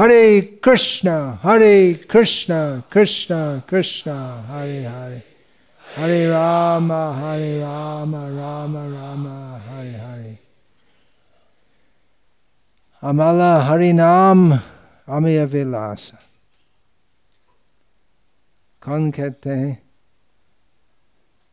हरे 0.00 0.40
कृष्ण 0.40 1.08
हरे 1.42 1.94
कृष्ण 1.94 2.80
कृष्ण 2.80 3.60
कृष्ण 3.60 4.10
हरे 4.46 4.84
हरे 4.84 5.22
हरे 5.96 6.26
राम 6.26 6.92
हरे 6.92 7.60
राम 7.60 8.16
राम 8.16 8.76
राम 8.76 9.26
हरे 9.68 9.98
हरे 9.98 10.38
अमला 13.02 13.58
हरि 13.58 13.92
नाम 13.92 14.58
अमेय 15.08 15.44
विलास 15.44 16.28
कौन 18.82 19.10
कहते 19.10 19.50
हैं? 19.50 19.82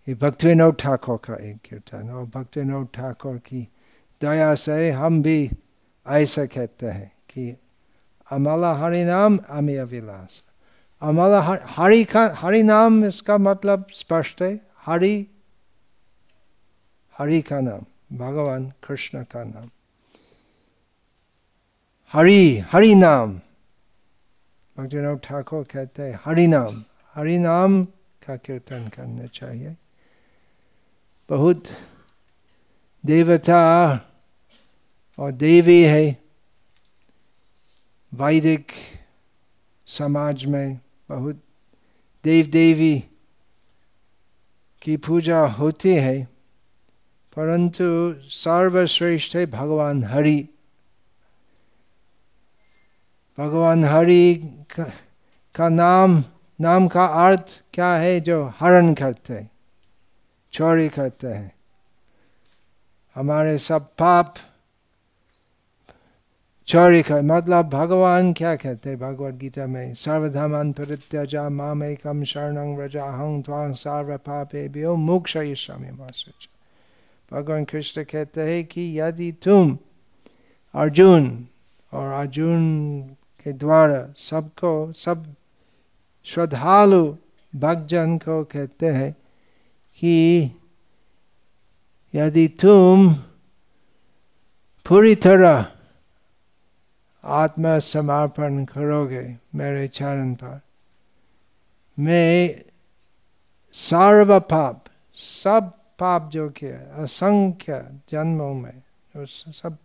ये 0.09 0.15
भक्तिविनोद 0.15 0.75
ठाकुर 0.79 1.17
का 1.17 1.33
एक 1.33 1.57
कीर्तन 1.57 2.09
और 2.09 2.25
भक्तिविनोद 2.25 2.87
ठाकुर 2.93 3.37
की 3.37 3.67
दया 4.21 4.55
से 4.55 4.91
हम 4.91 5.21
भी 5.21 5.51
ऐसा 6.07 6.45
कहते 6.45 6.85
हैं 6.85 7.11
कि 7.29 7.57
अमला 8.31 8.73
हरि 8.73 9.03
नाम 9.03 9.37
अमेय 9.49 9.83
विलास 9.83 10.41
अमला 11.01 11.39
हरि 11.77 12.03
का 12.03 12.23
हरि 12.37 12.61
नाम 12.63 13.03
इसका 13.05 13.37
मतलब 13.39 13.85
स्पष्ट 13.93 14.41
है 14.41 14.53
हरि 14.85 15.15
हरि 17.15 17.41
का 17.41 17.59
नाम 17.59 17.85
भगवान 18.17 18.71
कृष्ण 18.83 19.23
का 19.31 19.43
नाम 19.43 19.69
हरि 22.13 22.41
हरि 22.71 22.93
नाम 22.95 23.33
भक्तिनाथ 24.75 25.17
ठाकुर 25.23 25.63
कहते 25.71 26.03
हैं 26.03 26.19
हरि 26.25 26.47
नाम 26.47 26.83
हरि 27.15 27.37
नाम 27.37 27.83
का 28.21 28.35
कीर्तन 28.35 28.87
करना 28.95 29.25
चाहिए 29.33 29.75
बहुत 31.29 31.63
देवता 33.03 33.61
और 35.17 35.31
देवी 35.31 35.81
है 35.83 36.26
वैदिक 38.17 38.71
समाज 39.87 40.45
में 40.45 40.79
बहुत 41.09 41.35
देव 42.23 42.47
देवी 42.47 43.03
की 44.81 44.97
पूजा 44.97 45.39
होती 45.47 45.95
है 45.95 46.23
परंतु 47.35 47.85
सर्वश्रेष्ठ 48.29 49.35
है 49.35 49.45
भगवान 49.45 50.03
हरि 50.03 50.49
भगवान 53.37 53.83
हरि 53.83 54.33
का, 54.75 54.83
का 55.55 55.69
नाम 55.69 56.23
नाम 56.61 56.87
का 56.87 57.05
अर्थ 57.05 57.63
क्या 57.73 57.93
है 57.95 58.19
जो 58.19 58.53
हरण 58.59 58.93
करते 58.93 59.33
हैं 59.33 59.49
चोरी 60.51 60.89
करते 60.89 61.27
हैं 61.27 61.51
हमारे 63.15 63.57
सब 63.57 63.87
पाप 63.97 64.35
चोरी 66.67 67.01
कर 67.01 67.21
मतलब 67.21 67.69
भगवान 67.69 68.31
क्या 68.33 68.55
कहते 68.55 68.89
हैं 68.89 68.99
भगवत 68.99 69.33
गीता 69.33 69.65
में 69.67 69.93
सर्वधमान 69.95 70.71
परित्यजा 70.73 71.47
माम 71.49 71.83
एकम 71.83 72.23
शरण 72.23 72.75
व्रजा 72.75 73.03
हंग 73.11 73.43
त्वांग 73.43 73.73
सर्व 73.73 74.15
पापे 74.17 74.67
भ्यो 74.69 74.95
मोक्ष 75.01 75.37
भगवान 77.31 77.63
कृष्ण 77.65 78.03
कहते 78.03 78.41
हैं 78.41 78.63
कि 78.65 78.83
यदि 78.99 79.31
तुम 79.43 79.77
अर्जुन 80.73 81.29
और 81.93 82.11
अर्जुन 82.13 82.67
के 83.45 83.53
द्वारा 83.53 84.03
सबको 84.17 84.73
सब 84.95 85.23
श्रद्धालु 86.27 87.01
भक्तजन 87.53 88.17
को 88.17 88.43
कहते 88.43 88.89
हैं 88.89 89.11
कि 90.01 90.51
यदि 92.13 92.47
तुम 92.59 93.09
पूरी 94.85 95.15
तरह 95.15 95.65
आत्मा 97.27 97.77
समर्पण 97.79 98.63
करोगे 98.65 99.23
मेरे 99.55 99.87
चरण 99.87 100.33
पर। 100.33 100.59
मैं 101.97 102.63
सर्व 103.73 104.39
पाप 104.39 104.83
सब 105.17 105.71
पाप 105.99 106.29
जो 106.31 106.49
किया 106.49 106.77
असंख्य 107.03 107.79
जन्मों 108.09 108.53
में, 108.53 108.81
उस 109.15 109.43
सब 109.57 109.77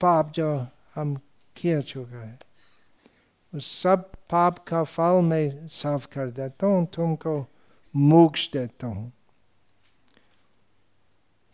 पाप 0.00 0.32
जो 0.32 0.66
हम 0.94 1.14
किया 1.56 1.80
चुका 1.80 2.18
है, 2.18 2.38
उस 3.52 3.70
सब 3.82 4.10
पाप 4.30 4.58
का 4.58 4.82
फल 4.84 5.22
मैं 5.24 5.68
साफ़ 5.68 6.06
कर 6.06 6.30
देता 6.30 6.66
हूँ, 6.66 6.86
तुमको 6.86 7.46
मोक्ष 7.94 8.50
देता 8.52 8.86
हूँ। 8.86 9.12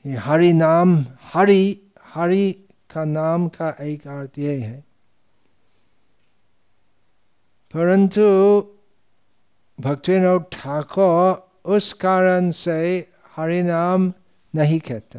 हरि 0.04 0.52
नाम, 0.52 0.96
हरि 1.22 1.92
हरि 2.14 2.52
का 2.90 3.04
नाम 3.04 3.48
का 3.48 3.70
एक 3.82 4.06
अर्थ 4.08 4.38
ये 4.38 4.58
है 4.60 4.85
परंतु 7.76 8.24
भक्तिनाथ 9.80 10.40
ठाकुर 10.52 11.48
उस 11.64 11.92
कारण 11.92 12.50
से 12.50 13.08
हरि 13.36 13.62
नाम 13.62 14.12
नहीं 14.54 14.80
कहते। 14.80 15.18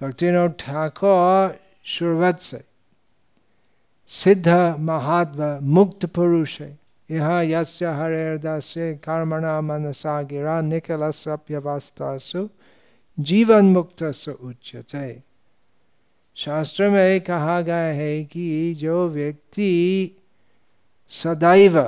भक्तिनाथ 0.00 0.48
ठाकुर 0.48 1.60
शुरुआत 1.84 2.40
से 2.40 2.64
सिद्ध 4.08 4.48
महात्मा, 4.80 5.58
मुक्त 5.62 6.06
पुरुष 6.06 6.60
है। 6.60 6.78
यह 7.10 7.28
यस्य 7.30 7.86
हरेदास्य 7.86 8.94
कर्मणा 8.94 9.60
मनसा 9.60 10.22
गिरा, 10.22 10.60
निखिल 10.60 11.10
सभ्यवस्थासु 11.10 12.48
जीवन 13.20 13.64
मुक्त 13.64 14.02
उच्चते 14.42 15.22
शास्त्र 16.36 16.90
में 16.90 17.20
कहा 17.20 17.60
गया 17.60 17.92
है 17.94 18.24
कि 18.24 18.74
जो 18.74 19.08
व्यक्ति 19.08 20.18
सदैव 21.12 21.78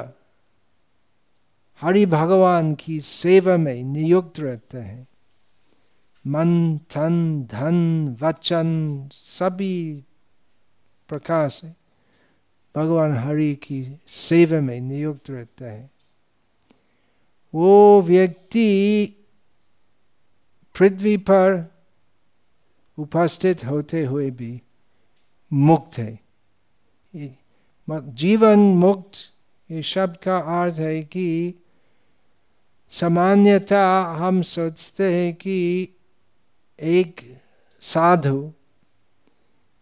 हरि 1.80 2.06
भगवान 2.06 2.74
की 2.74 3.00
सेवा 3.00 3.56
में 3.56 3.84
नियुक्त 3.84 4.40
रहते 4.40 4.78
हैं। 4.78 5.08
मन, 6.26 6.76
धन 6.76 7.44
धन, 7.44 8.08
वचन, 8.20 9.08
सभी 9.12 10.04
प्रकार 11.08 11.48
से 11.48 11.74
भगवान 12.76 13.16
हरि 13.16 13.54
की 13.54 14.00
सेवा 14.06 14.60
में 14.60 14.80
नियुक्त 14.80 15.30
रहते 15.30 15.64
हैं। 15.64 15.90
वो 17.54 18.02
व्यक्ति 18.02 19.06
पृथ्वी 20.78 21.16
पर 21.16 21.74
उपस्थित 22.98 23.64
होते 23.64 24.04
हुए 24.04 24.30
भी 24.30 24.62
मुक्त 25.52 25.98
है। 25.98 26.23
जीवन 27.88 28.58
मुक्त 28.58 29.16
ये 29.70 29.82
शब्द 29.82 30.16
का 30.16 30.38
अर्थ 30.62 30.78
है 30.78 31.02
कि 31.02 31.54
सामान्यता 32.92 33.84
हम 34.18 34.40
सोचते 34.42 35.12
हैं 35.14 35.32
कि 35.34 35.88
एक 36.78 37.20
साधु 37.82 38.52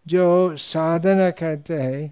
जो 0.05 0.55
साधना 0.57 1.29
करते 1.31 1.73
हैं 1.73 2.07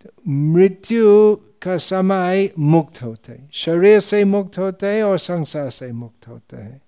तो 0.00 0.10
मृत्यु 0.28 1.34
का 1.62 1.76
समय 1.78 2.50
मुक्त 2.58 3.02
होते 3.02 3.32
हैं 3.32 3.48
शरीर 3.52 4.00
से 4.00 4.24
मुक्त 4.24 4.58
होते 4.58 4.86
हैं 4.86 5.02
और 5.02 5.18
संसार 5.18 5.70
से 5.70 5.90
मुक्त 5.92 6.28
होते 6.28 6.56
हैं 6.56 6.80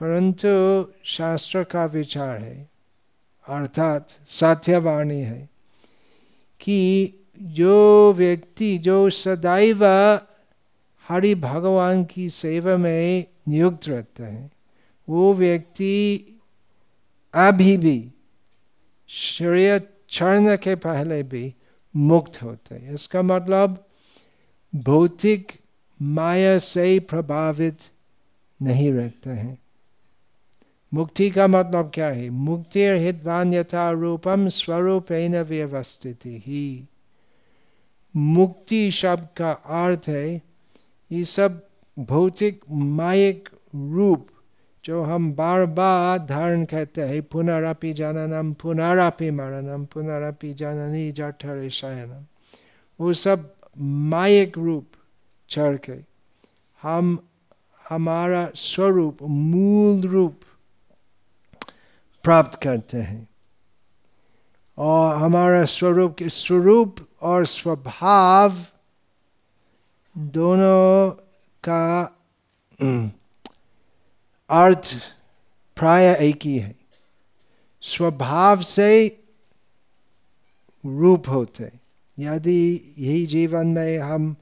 परंतु 0.00 0.48
शास्त्र 1.06 1.62
का 1.64 1.84
विचार 1.84 2.38
है 2.38 2.68
अर्थात 3.46 4.16
सत्यवाणी 4.28 5.20
है 5.20 5.48
कि 6.60 7.12
जो 7.42 8.12
व्यक्ति, 8.12 8.78
जो 8.78 9.10
सदैव 9.10 9.84
हरि 11.08 11.34
भगवान 11.34 12.04
की 12.04 12.28
सेवा 12.28 12.76
में 12.76 13.24
नियुक्त 13.48 13.88
रहते 13.88 14.22
हैं, 14.22 14.50
वो 15.08 15.34
व्यक्ति 15.34 16.20
अभी 17.34 17.76
भी 17.76 18.10
शरीर 19.08 19.78
क्षण 19.78 20.56
के 20.56 20.74
पहले 20.74 21.22
भी 21.22 21.54
मुक्त 21.96 22.42
होते 22.42 22.74
हैं। 22.74 22.94
इसका 22.94 23.22
मतलब 23.22 23.88
भौतिक 24.74 25.52
माया 26.02 26.58
से 26.58 26.98
प्रभावित 26.98 27.78
नहीं 28.62 28.92
रहते 28.92 29.30
हैं। 29.30 29.58
मुक्ति 30.96 31.30
का 31.30 31.46
मतलब 31.46 31.90
क्या 31.94 32.08
है? 32.08 32.30
मुक्ति 32.30 32.80
हितवान 32.80 33.54
यथा 33.54 33.90
रूपम 33.90 34.48
स्वरूप 34.48 35.12
व्यवस्थित 35.12 36.20
ही। 36.26 36.88
मुक्ति 38.16 38.90
शब्द 38.90 39.28
का 39.36 39.52
अर्थ 39.52 40.08
है, 40.08 40.42
ये 41.12 41.24
सब 41.24 41.66
भौतिक 41.98 42.60
मायिक 42.70 43.48
रूप 43.74 44.28
जो 44.84 45.02
हम 45.02 45.32
बार 45.32 45.66
बार 45.66 46.18
धारण 46.18 46.64
करते 46.64 47.02
हैं। 47.02 47.22
पुनरापि 47.22 47.92
जननम 47.92 48.52
पुनरापि 48.52 49.30
मरणम 49.30 49.84
पुनरापि 49.84 50.54
जननी 50.54 51.12
जठर 51.12 51.68
शयनम। 51.68 52.24
वो 53.00 53.12
सब 53.12 53.54
मायिक 53.78 54.58
रूप 54.58 54.86
चढ़ 55.48 55.76
के 55.76 55.92
हम, 56.82 57.18
हमारा 57.88 58.48
स्वरूप, 58.54 59.18
मूल 59.22 60.00
रूप 60.00 60.40
प्राप्त 62.26 62.58
करते 62.62 62.98
हैं। 62.98 63.28
और 64.78 65.16
हमारा 65.16 65.64
स्वरूप 65.64 66.16
स्वरूप 66.22 66.96
और 67.22 67.44
स्वभाव 67.46 68.56
दोनों 70.16 71.10
का 71.64 72.02
अर्थ 74.50 74.94
प्राय 75.76 76.06
एक 76.20 76.44
ही 76.44 76.56
है। 76.58 76.74
स्वभाव 77.82 78.60
से 78.62 78.88
रूप 80.84 81.28
होते 81.28 81.70
यदि 82.18 82.94
यही 82.98 83.26
जीवन 83.26 83.66
में 83.66 83.98
हम 83.98 84.34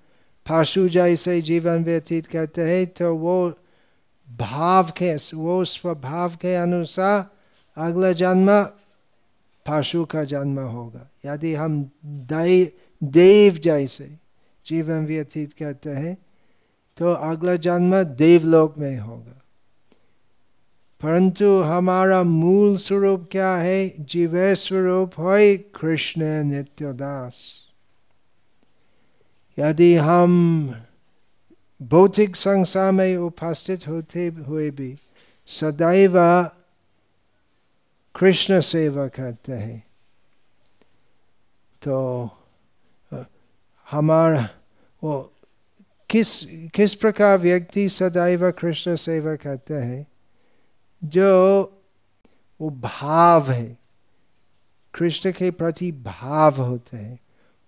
पशु 0.46 0.88
जैसे 0.88 1.40
जीवन 1.42 1.84
व्यतीत 1.84 2.26
करते 2.26 2.62
हैं 2.62 2.86
तो 2.86 3.14
वो 3.16 3.36
भाव 4.28 4.90
के, 4.98 5.14
वो 5.36 5.64
स्वभाव 5.64 6.36
के 6.36 6.54
अनुसार 6.54 7.33
अगला 7.76 8.12
जन्म 8.12 8.62
पशु 9.68 10.04
का 10.04 10.24
जन्म 10.24 10.60
होगा। 10.60 11.08
यदि 11.26 11.54
हम 11.54 11.90
देव 13.02 13.54
जैसे 13.54 14.18
जीवन 14.66 15.06
व्यतीत 15.06 15.52
करते 15.52 15.90
हैं 15.90 16.18
तो 16.96 17.12
अगला 17.12 17.56
जन्म 17.56 18.02
देवलोक 18.02 18.78
में 18.78 18.98
होगा। 18.98 19.40
परंतु 21.02 21.60
हमारा 21.62 22.22
मूल 22.22 22.76
स्वरूप 22.76 23.26
क्या 23.30 23.56
है? 23.56 23.94
जीव 24.00 24.54
स्वरूप 24.54 25.20
है 25.20 25.56
कृष्ण 25.56 26.44
नित्यदास। 26.44 27.34
यदि 29.58 29.94
हम 29.96 30.22
भौतिक 31.82 32.36
संसार 32.36 32.92
में 32.92 33.16
उपस्थित 33.16 33.88
होते 33.88 34.26
हुए 34.28 34.70
भी 34.70 34.96
सदैव 35.46 36.18
कृष्ण 38.18 38.60
सेवा 38.60 39.06
करते 39.06 39.52
हैं। 39.52 39.86
तो 41.82 42.30
हमारा, 43.90 44.48
वो 45.04 45.32
किस 46.10 46.44
किस 46.68 46.94
प्रकार 46.94 47.38
व्यक्ति 47.38 47.88
सदैव 47.88 48.50
कृष्ण 48.50 48.96
सेवा 48.96 49.34
करते 49.34 49.74
हैं? 49.74 50.06
जो, 51.04 51.62
वो 52.60 52.70
भाव 52.70 53.50
है। 53.50 53.78
कृष्ण 54.94 55.32
के 55.32 55.50
प्रति 55.50 55.92
भाव 55.92 56.54
होते 56.54 56.96
हैं। 56.96 57.18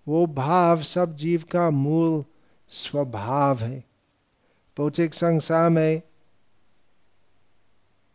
वो 0.07 0.25
भाव 0.25 0.81
सब 0.81 1.15
जीव 1.15 1.43
का 1.51 1.69
मूल 1.69 2.25
स्वभाव 2.69 3.59
है। 3.59 3.83
भौतिक 4.77 5.13
संसार 5.13 5.69
में 5.69 6.01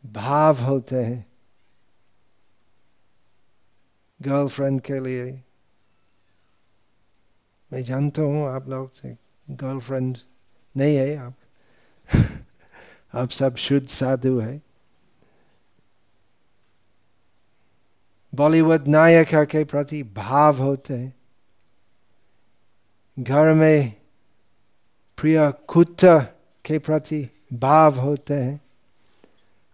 भाव 0.06 0.58
होते 0.58 0.96
हैं। 0.96 1.31
गर्लफ्रेंड 4.22 4.80
के 4.80 5.00
लिए। 5.00 5.42
मैं 7.72 7.82
जानता 7.82 8.22
हूँ 8.22 8.48
आप 8.48 8.68
लोग 8.68 8.94
से 8.94 9.16
गर्लफ्रेंड 9.50 10.18
नहीं 10.76 10.96
है 10.96 11.16
आप। 11.16 11.34
आप 13.14 13.30
सब 13.30 13.56
शुद्ध 13.56 13.88
साधु 13.88 14.38
है। 14.38 14.62
बॉलीवुड 18.34 18.84
नायक 18.88 19.28
के 19.34 19.64
प्रति 19.64 20.02
भाव 20.02 20.62
होते 20.62 20.94
हैं। 20.94 21.14
घर 23.18 23.52
में 23.52 23.94
प्रिय 25.16 25.52
कुत्ता 25.68 26.18
के 26.64 26.78
प्रति 26.78 27.28
भाव 27.52 28.00
होते 28.00 28.34
हैं। 28.34 28.60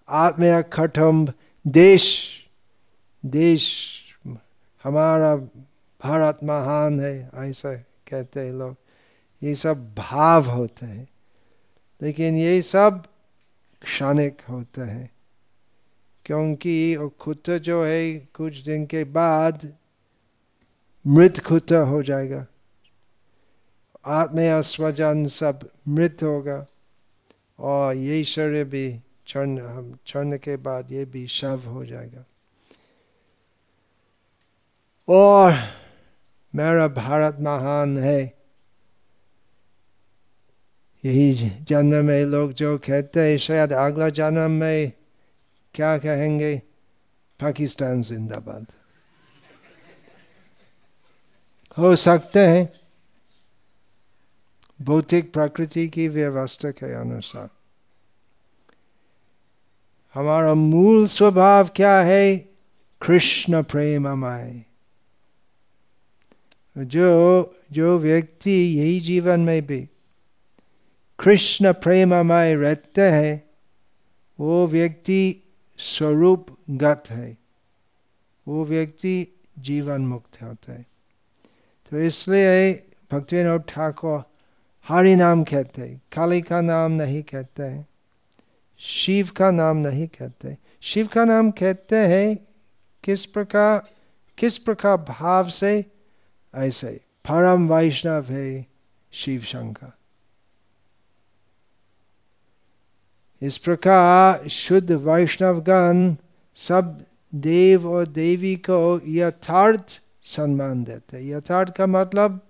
आत्मीय 0.08 0.62
कुटुंब 0.62 1.34
देश 1.66 2.34
देश 3.26 3.97
हमारा 4.84 5.34
भारत 6.00 6.40
महान 6.44 7.00
है, 7.00 7.30
ऐसा 7.36 7.74
कहते 8.08 8.40
हैं 8.40 8.52
लोग। 8.52 8.76
ये 9.42 9.54
सब 9.54 9.94
भाव 9.94 10.50
होते 10.50 10.86
हैं, 10.86 11.06
लेकिन 12.00 12.36
ये 12.36 12.60
सब 12.62 13.02
क्षणिक 13.82 14.42
होते 14.50 14.82
हैं, 14.82 15.10
क्योंकि 16.26 17.10
खुद 17.20 17.50
जो 17.62 17.82
है, 17.84 18.18
कुछ 18.34 18.58
दिन 18.64 18.86
के 18.86 19.04
बाद 19.04 19.72
मृत 21.04 21.38
खुद 21.40 21.72
हो 21.72 22.02
जाएगा। 22.02 22.46
आत्मीय 24.06 24.62
स्वजन 24.62 25.26
सब 25.28 25.68
मृत 25.88 26.22
होगा, 26.22 26.64
और 27.58 27.94
ये 27.94 28.22
शरीर 28.24 28.64
भी 28.64 28.88
चढ़ 29.26 29.48
चढ़ने 30.06 30.38
के 30.38 30.56
बाद 30.58 30.92
ये 30.92 31.04
भी 31.04 31.26
शव 31.28 31.68
हो 31.68 31.84
जाएगा। 31.86 32.24
और 35.08 35.54
मेरा 36.54 36.86
भारत 36.88 37.36
महान 37.40 37.96
है 37.98 38.20
यही 41.04 41.50
जन्म 41.68 42.04
में 42.04 42.24
लोग 42.24 42.52
जो 42.52 42.76
कहते 42.78 43.20
हैं 43.20 43.36
शायद 43.38 43.72
अगला 43.72 44.08
जन्म 44.08 44.50
में 44.50 44.92
क्या 45.74 45.96
कहेंगे 45.98 46.56
पाकिस्तान 47.40 48.02
जिंदाबाद 48.02 48.66
हो 51.76 51.94
सकते 51.96 52.40
हैं 52.40 52.68
भौतिक 54.82 55.32
प्रकृति 55.32 55.86
की 55.88 56.08
व्यवस्था 56.08 56.70
के 56.70 56.92
अनुसार 56.94 57.48
हमारा 60.14 60.54
मूल 60.54 61.06
स्वभाव 61.06 61.68
क्या 61.76 61.98
है 62.00 62.36
कृष्ण 63.02 63.62
प्रेम 63.62 64.08
अमाय 64.08 64.67
जो 66.84 67.56
जो 67.72 67.98
व्यक्ति 67.98 68.78
यही 68.78 69.00
जीवन 69.00 69.40
में 69.40 69.66
भी 69.66 69.88
कृष्ण 71.18 71.72
प्रेममय 71.72 72.54
रहते 72.54 73.00
हैं, 73.00 73.50
वो 74.40 74.66
व्यक्ति 74.66 75.42
स्वरूप 75.78 76.58
गत 76.70 77.02
है। 77.10 77.38
वो 78.48 78.64
व्यक्ति 78.64 79.40
जीवन 79.58 80.00
मुक्त 80.00 80.42
होता 80.42 80.72
है। 80.72 80.86
तो 81.90 81.98
इसलिए 81.98 82.72
भक्तिविनोद 83.12 83.64
ठाकुर 83.68 84.24
हरि 84.88 85.16
नाम 85.16 85.44
कहते 85.44 85.82
हैं, 85.82 86.02
काली 86.12 86.42
का 86.42 86.60
नाम 86.60 86.92
नहीं 86.92 87.22
कहते 87.22 87.62
हैं, 87.62 87.86
शिव 88.78 89.30
का 89.36 89.50
नाम 89.50 89.76
नहीं 89.76 90.08
कहते 90.08 90.56
शिव 90.80 91.06
का 91.06 91.24
नाम 91.24 91.50
कहते 91.50 91.96
हैं 91.96 92.48
किस 93.04 93.24
प्रकार 93.24 93.88
किस 94.38 94.58
प्रकार 94.58 94.96
भाव 94.96 95.48
से 95.48 95.84
ऐसे 96.58 96.90
परम 97.28 97.74
वैष्णव 97.74 98.24
है 98.24 98.66
शिव 99.12 99.40
शंकर। 99.40 99.92
इस 103.42 103.58
प्रकार 103.58 104.48
शुद्ध 104.48 104.92
वैष्णवगण 104.92 106.14
सब 106.56 107.04
देव 107.34 107.90
और 107.90 108.06
देवी 108.06 108.56
को 108.56 109.00
यथार्थ 109.06 110.02
सम्मान 110.22 110.84
देते 110.84 111.28
यथार्थ 111.28 111.74
का 111.76 111.86
मतलब 111.86 112.40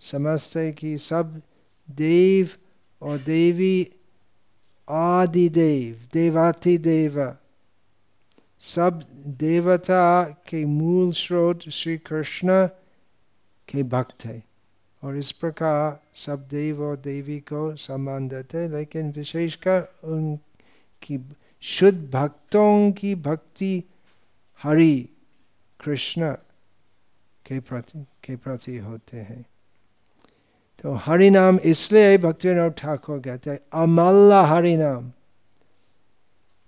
समझते 0.00 0.72
कि 0.72 0.98
सब 0.98 1.40
देव 1.90 2.50
और 3.02 3.18
देवी 3.18 3.92
आदि 4.88 5.48
देव 5.48 6.08
देवाति 6.12 6.78
देव 6.78 7.36
सब 8.60 9.02
देवता 9.26 10.24
के 10.24 10.64
मूल 10.64 11.12
स्रोत 11.12 11.68
श्री 11.68 11.98
कृष्ण 11.98 12.68
के 13.68 13.82
भक्त 13.82 14.24
है। 14.24 14.44
और 15.04 15.16
इस 15.16 15.32
प्रकार 15.32 16.00
सब 16.14 16.48
देव 16.48 16.82
और 16.82 16.96
देवी 16.96 17.38
को 17.38 17.76
सम्मान 17.76 18.28
देते 18.28 18.58
हैं, 18.58 18.68
लेकिन 18.68 19.10
विशेषकर 19.10 19.88
उनकी 20.04 21.32
शुद्ध 21.62 22.10
भक्तों 22.10 22.92
की 22.92 23.14
भक्ति 23.14 23.84
हरि 24.62 25.08
कृष्ण 25.84 26.32
के 27.46 27.60
प्रति 27.60 28.06
के 28.24 28.36
प्रति 28.36 28.78
होते 28.78 29.16
हैं। 29.16 29.46
तो 30.82 30.94
हरि 30.94 31.30
नाम 31.30 31.58
इसलिए 31.58 32.18
भक्ति 32.18 32.70
ठाकुर 32.70 33.18
कहते 33.18 33.50
हैं 33.50 33.58
अमल्ला 33.72 34.46
हरि 34.46 34.76
नाम। 34.76 35.12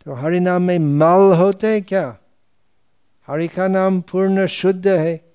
तो 0.04 0.14
हरि 0.14 0.40
नाम 0.40 0.62
में 0.62 0.78
मल 0.78 1.36
होते 1.36 1.66
हैं 1.66 1.82
क्या? 1.82 2.18
हरि 3.26 3.48
का 3.48 3.68
नाम 3.68 4.00
पूर्ण 4.00 4.46
शुद्ध 4.46 4.88
है। 4.88 5.25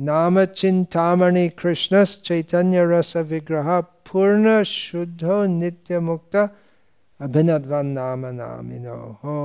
चिंतामणि 0.00 1.48
कृष्ण 1.48 2.04
चैतन्य 2.04 2.84
रस 2.84 3.16
विग्रह 3.16 3.80
पूर्ण 3.80 4.62
शुद्ध 4.62 5.24
नित्य 5.24 6.00
मुक्त 6.00 6.36
अभिनवन 7.20 7.86
नाम 7.86 8.26
नामिनो 8.26 9.20
हो 9.24 9.38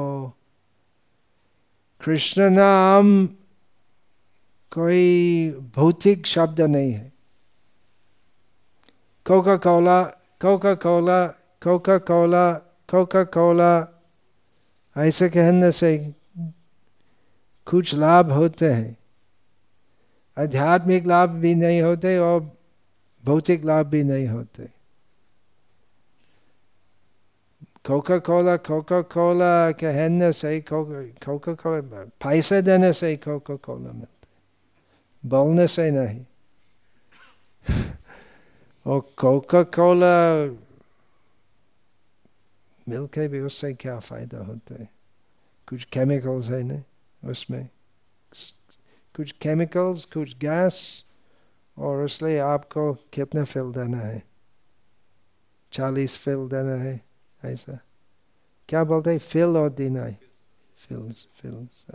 कृष्ण 2.05 2.50
नाम 2.50 3.27
कोई 4.72 5.51
भौतिक 5.75 6.27
शब्द 6.27 6.62
नहीं 6.62 6.93
है। 6.93 7.13
Coca 9.25 9.55
Cola 9.55 10.03
Coca 10.41 10.74
Cola 10.74 11.27
Coca 11.63 11.98
Cola 11.98 12.53
Coca 12.89 13.24
Cola 13.24 14.01
ऐसे 14.98 15.29
कहने 15.29 15.72
से 15.72 16.13
कुछ 17.65 17.96
लाभ 17.96 18.31
होते 18.31 18.74
हैं। 18.74 18.98
आध्यात्मिक 20.41 21.05
लाभ 21.05 21.29
भी 21.29 21.55
नहीं 21.55 21.81
होते 21.81 22.17
और 22.17 22.51
भौतिक 23.25 23.65
लाभ 23.65 23.86
भी 23.86 24.03
नहीं 24.03 24.27
होते। 24.27 24.69
कोका 27.86 28.17
कोला 28.17 28.57
कोका 28.57 29.01
कोला 29.01 29.71
कहने 29.71 30.33
से 30.33 30.62
कोका 30.62 31.53
कोला 31.53 32.03
पैसे 32.05 32.62
देने 32.62 32.93
से 32.93 33.15
कोका 33.17 33.55
कोला 33.55 33.91
मिलते। 33.91 34.27
बोलने 35.25 35.67
से 35.67 35.91
नहीं। 35.91 36.25
और 38.86 39.00
कोका 39.17 39.63
कोला 39.63 40.45
मिलके 42.89 43.27
भी 43.27 43.39
उससे 43.39 43.74
क्या 43.74 44.00
फ़ायदा 44.00 44.38
होता 44.38 44.75
है? 44.75 44.89
कुछ 45.69 45.83
केमिकल्स 45.83 46.50
है 46.50 46.63
ना 46.63 46.83
उसमें? 47.29 47.69
कुछ 49.15 49.32
केमिकल्स 49.32 50.06
कुछ 50.06 50.38
गैस 50.38 51.03
और 51.77 52.06
इसलिए 52.06 52.38
आपको 52.39 52.94
कितना 52.94 53.44
फिल 53.44 53.72
देना 53.72 53.98
है? 53.98 54.24
चालीस 55.72 56.18
फिल 56.18 56.48
देना 56.48 56.75
है, 56.84 57.01
ऐसा। 57.46 57.80
क्या 58.70 58.84
बोलते 58.84 59.10
हैं? 59.10 59.20
फिल 59.20 59.58
और 59.58 59.70
देना 59.70 60.03
है 60.03 60.20
फिल्स 60.77 61.27
फिल्स 61.41 61.86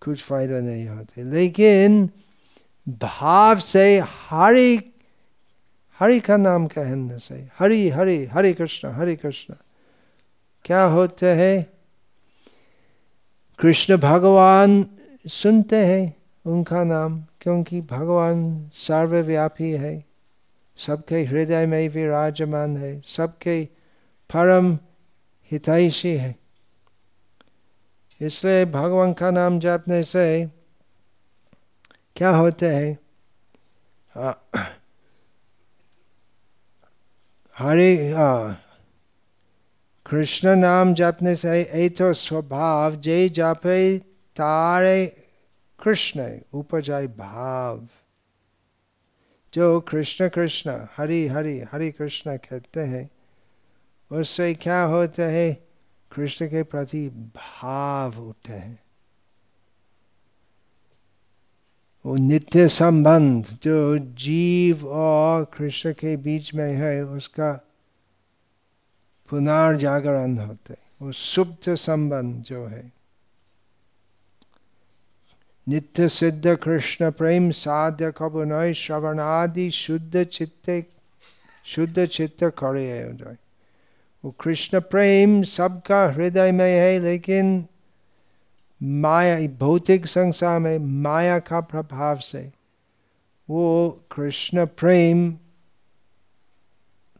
कुछ 0.00 0.22
फ़ायदा 0.22 0.60
नहीं 0.60 0.88
होते 0.88 1.22
लेकिन 1.22 2.10
भाव 2.88 3.58
से 3.58 3.98
हरि 4.00 4.78
हरि 5.98 6.20
का 6.20 6.36
नाम 6.36 6.66
कहने 6.66 7.18
से 7.18 7.48
हरि 7.58 7.88
हरि, 7.88 8.24
हरे 8.24 8.52
कृष्ण 8.52 8.88
हरे 8.88 9.16
कृष्ण। 9.16 9.54
क्या 10.64 10.82
होते 10.84 11.26
हैं? 11.26 11.66
कृष्ण 13.58 13.96
भगवान 13.96 14.93
सुनते 15.24 15.76
हैं 15.86 16.14
उनका 16.44 16.82
नाम, 16.84 17.20
क्योंकि 17.40 17.80
भगवान 17.80 18.70
सर्वव्यापी 18.72 19.70
है। 19.72 20.04
सबके 20.78 21.22
हृदय 21.24 21.66
में 21.66 21.88
विराजमान 21.88 22.76
है, 22.76 23.00
सबके 23.00 23.64
परम 24.30 24.72
हितैषी 25.50 26.14
है। 26.16 26.34
इसलिए 28.20 28.64
भगवान 28.66 29.12
का 29.12 29.30
नाम 29.30 29.58
जपने 29.60 30.02
से 30.04 30.50
क्या 32.16 32.30
होते 32.30 32.66
हैं? 32.66 32.98
हरे 37.56 38.12
कृष्ण 40.06 40.54
नाम 40.56 40.94
जपने 40.94 41.34
से 41.36 41.60
ए 41.74 41.88
तो 41.88 42.12
स्वभाव, 42.12 42.96
जय 42.96 43.28
जपे 43.28 44.13
तारे 44.36 45.06
कृष्ण 45.82 46.38
उपजाय 46.54 47.06
भाव। 47.06 47.88
जो 49.54 49.80
कृष्ण 49.80 50.28
कृष्ण, 50.28 50.86
हरि 50.96 51.26
हरि 51.26 51.60
हरि 51.72 51.90
कृष्ण 51.90 52.36
कहते 52.36 52.80
हैं, 52.80 53.10
उससे 54.12 54.54
क्या 54.54 54.82
होते 54.82 55.22
है? 55.22 55.66
कृष्ण 56.12 56.46
के 56.46 56.62
प्रति 56.62 57.08
भाव 57.08 58.18
उठते 58.18 58.52
हैं। 58.52 58.82
वो 62.06 62.16
नित्य 62.16 62.68
संबंध, 62.68 63.46
जो 63.62 63.98
जीव 63.98 64.88
और 64.88 65.44
कृष्ण 65.44 65.92
के 65.92 66.16
बीच 66.16 66.54
में 66.54 66.74
है, 66.74 67.04
उसका 67.04 67.52
पुनर्जागरण 69.28 70.38
होते 70.38 70.74
वो 71.02 71.12
सुप्त 71.12 71.70
संबंध 71.70 72.42
जो 72.42 72.66
है। 72.66 73.03
नित्य 75.68 76.08
सिद्ध 76.08 76.54
कृष्ण 76.54 77.10
प्रेम 77.10 77.50
साध्य 77.50 78.72
श्रवण 78.74 79.20
आदि 79.20 79.70
शुद्ध 79.70 80.24
चित्ते, 80.24 80.86
शुद्ध 81.64 82.06
चित्त 82.06 82.44
करे 82.44 83.02
वो 84.24 84.30
कृष्ण 84.30 84.80
प्रेम 84.80 85.42
सबका 85.42 86.04
हृदय 86.06 86.52
में 86.52 86.78
है, 86.78 86.98
लेकिन 86.98 87.66
माया 88.82 89.48
भौतिक 89.58 90.06
संसार 90.06 90.58
में 90.58 90.78
माया 90.78 91.38
का 91.38 91.60
प्रभाव 91.60 92.18
से 92.18 92.52
वो 93.50 93.90
कृष्ण 94.16 94.66
प्रेम 94.66 95.36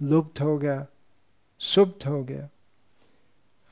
लुप्त 0.03 0.41
हो 0.41 0.59
गया, 0.59 0.87
सुप्त 1.61 2.07
हो 2.07 2.23
गया। 2.25 2.49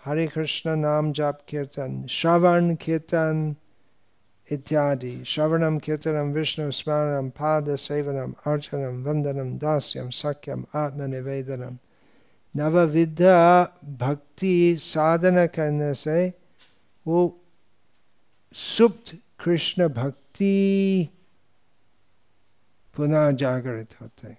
हरे 0.04 0.26
कृष्ण 0.26 0.76
नाम 0.76 1.12
जाप 1.12 1.40
कीर्तन, 1.48 2.06
श्रवण 2.06 2.74
कीर्तन 2.74 3.54
इत्यादि 4.48 5.14
श्रवणम 5.26 5.78
कीर्तनम 5.84 6.32
विष्णु 6.32 6.70
स्मरणम 6.80 7.28
पाद 7.38 7.74
सेवनम 7.78 8.32
अर्चनम 8.46 9.02
वंदनम 9.06 9.56
दास्यम 9.62 10.08
सक्यम 10.20 10.64
आत्मनिवेदनम 10.82 11.76
नवविधा 12.54 13.38
भक्ति 14.00 14.54
साधना 14.80 15.46
करने 15.56 15.92
से 15.94 16.18
वो 17.06 17.20
सुप्त 18.54 19.16
कृष्ण 19.40 19.88
भक्ति 19.88 20.52
पुनः 22.94 23.30
जागृत 23.40 23.94
होते 24.00 24.36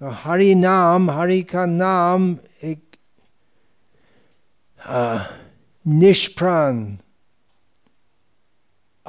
तो 0.00 0.10
हरि 0.22 0.54
नाम 0.54 1.10
हरि 1.10 1.42
का 1.50 1.64
नाम 1.66 2.30
एक 2.64 2.96
निष्प्राण 5.86 6.76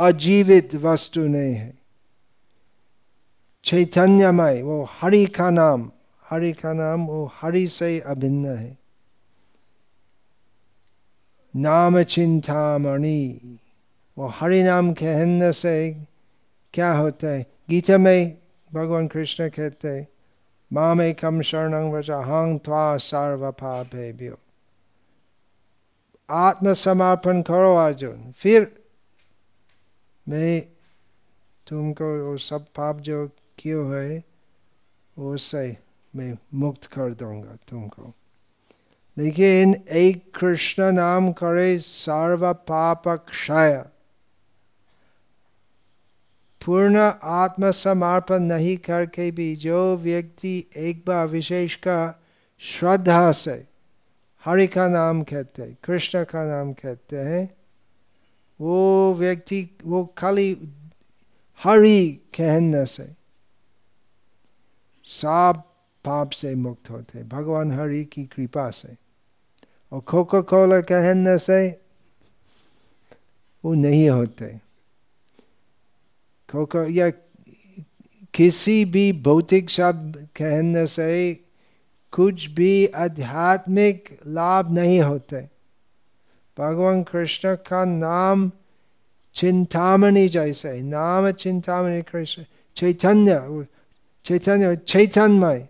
अजीवित 0.02 0.76
वस्तु 0.76 1.22
नहीं 1.22 1.54
है। 1.54 1.74
चैतन्यमय, 3.64 4.62
वो 4.62 4.84
हरि 4.92 5.26
का 5.26 5.50
नाम, 5.50 5.92
हरि 6.30 6.52
का 6.54 6.74
नाम, 6.74 7.06
वो 7.08 7.32
हरि 7.42 7.68
से 7.68 8.00
अभिन्न 8.00 8.58
है। 8.58 8.78
नाम 11.56 12.04
चिंतामणि 12.04 13.58
वो 14.18 14.28
हरि 14.28 14.64
नाम 14.64 14.94
कहने 14.94 15.54
से 15.54 15.94
क्या 16.74 16.92
होता 16.94 17.28
है? 17.28 17.46
गीता 17.70 17.98
में 17.98 18.38
भगवान 18.74 19.08
कृष्ण 19.08 19.50
कहते 19.50 19.88
हैं 19.88 20.08
माम 20.74 21.02
एकम 21.02 21.42
शरण 21.42 21.92
वचा 21.92 22.18
हंग 22.18 22.60
थ्वा 22.60 22.98
सर्व 22.98 23.52
पापेभ्यो 23.52 24.38
आत्मसमर्पण 26.30 27.42
करो 27.42 27.76
अर्जुन। 27.76 28.34
फिर 28.38 28.81
मैं 30.30 30.62
तुमको 31.68 32.32
वो 32.32 32.38
सब 32.38 32.66
पाप 32.66 33.00
जो 33.00 33.30
क्यों 33.58 33.96
है 33.96 34.24
वो 35.18 35.38
से 35.38 35.78
मैं 36.16 36.38
मुक्त 36.54 36.86
कर 36.86 37.14
दूँगा 37.14 37.58
तुमको। 37.70 38.14
लेकिन 39.18 39.76
एक 39.92 40.38
कृष्ण 40.38 40.92
नाम 40.92 41.32
करे 41.32 41.80
सर्व 41.80 42.54
पाप 42.54 43.08
क्षय। 43.08 43.86
पूर्ण 46.66 47.12
आत्मसमर्पण 47.24 48.40
नहीं 48.40 48.78
करके 48.78 49.32
भी 49.32 49.56
जो 49.56 49.98
व्यक्ति 49.98 50.70
एक 50.76 51.04
बार 51.08 51.28
विशेष 51.28 51.76
का 51.76 52.22
श्रद्धा 52.60 53.32
से 53.32 53.68
हरि 54.46 54.68
का 54.68 54.88
नाम 54.88 55.24
कहते 55.24 55.62
हैं, 55.62 55.78
कृष्ण 55.84 56.24
का 56.24 56.46
नाम 56.46 56.74
कहते 56.74 57.18
हैं 57.18 57.50
वो 58.62 59.14
व्यक्ति, 59.14 59.70
वो 59.86 60.06
खाली 60.18 60.58
हरि 61.64 62.20
कहने 62.36 62.86
से 62.86 63.16
सब 65.04 65.64
पाप 66.06 66.30
से 66.30 66.56
मुक्त 66.56 66.90
होते 66.90 67.24
भगवान 67.24 67.72
हरि 67.72 68.06
की 68.06 68.24
कृपा 68.24 68.70
से। 68.70 68.96
और 69.92 70.00
कोका 70.00 70.42
कोला 70.42 70.82
कहने 70.82 71.38
से 71.38 71.82
वो 73.66 73.74
नहीं 73.74 74.10
होते। 74.10 74.46
कोका 76.52 76.86
या 76.90 77.10
किसी 78.34 78.86
भी 78.86 79.22
भौतिक 79.22 79.70
शब्द 79.70 80.28
कहने 80.36 80.88
से 80.88 81.40
कुछ 82.12 82.46
भी 82.46 82.88
आध्यात्मिक 82.88 84.20
लाभ 84.28 84.72
नहीं 84.72 85.02
होते। 85.02 85.61
भगवान 86.62 87.04
कृष्ण 87.04 87.56
का 87.56 87.86
नाम 87.86 88.52
चिंतामणि 89.34 90.28
जैसे, 90.28 90.82
नाम 90.82 91.32
चिंतामणि 91.32 92.02
कृष्ण, 92.02 92.44
चैतन्य 92.76 93.66
चैतन्य 94.26 94.76
चैतन्यमय 94.76 95.68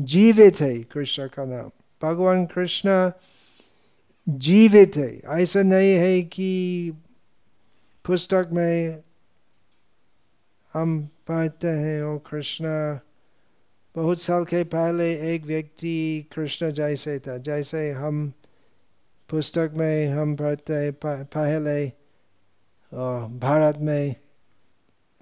जीवित 0.00 0.60
है 0.60 0.78
कृष्ण 0.78 1.26
का 1.26 1.44
नाम। 1.44 1.70
भगवान 2.02 2.46
कृष्ण 2.46 3.10
जीवित 4.28 4.96
है। 4.96 5.22
ऐसा 5.28 5.62
नहीं 5.62 5.94
है 5.94 6.22
कि 6.22 6.92
पुस्तक 8.04 8.48
में 8.52 9.02
हम 10.74 11.08
पढ़ते 11.28 11.68
हैं 11.68 12.02
और 12.02 12.18
कृष्ण, 12.18 12.66
बहुत 13.96 14.20
साल 14.20 14.44
के 14.44 14.64
पहले 14.64 15.34
एक 15.34 15.42
व्यक्ति 15.46 16.26
कृष्ण 16.34 16.72
जैसे 16.72 17.18
था, 17.18 17.38
जैसे 17.38 17.90
हम 17.90 18.32
पुस्तक 19.32 19.70
में 19.74 20.08
हम 20.08 20.34
पढ़ते 20.36 20.90
पहले 21.04 21.86
भारत 23.40 23.76
में 23.80 24.14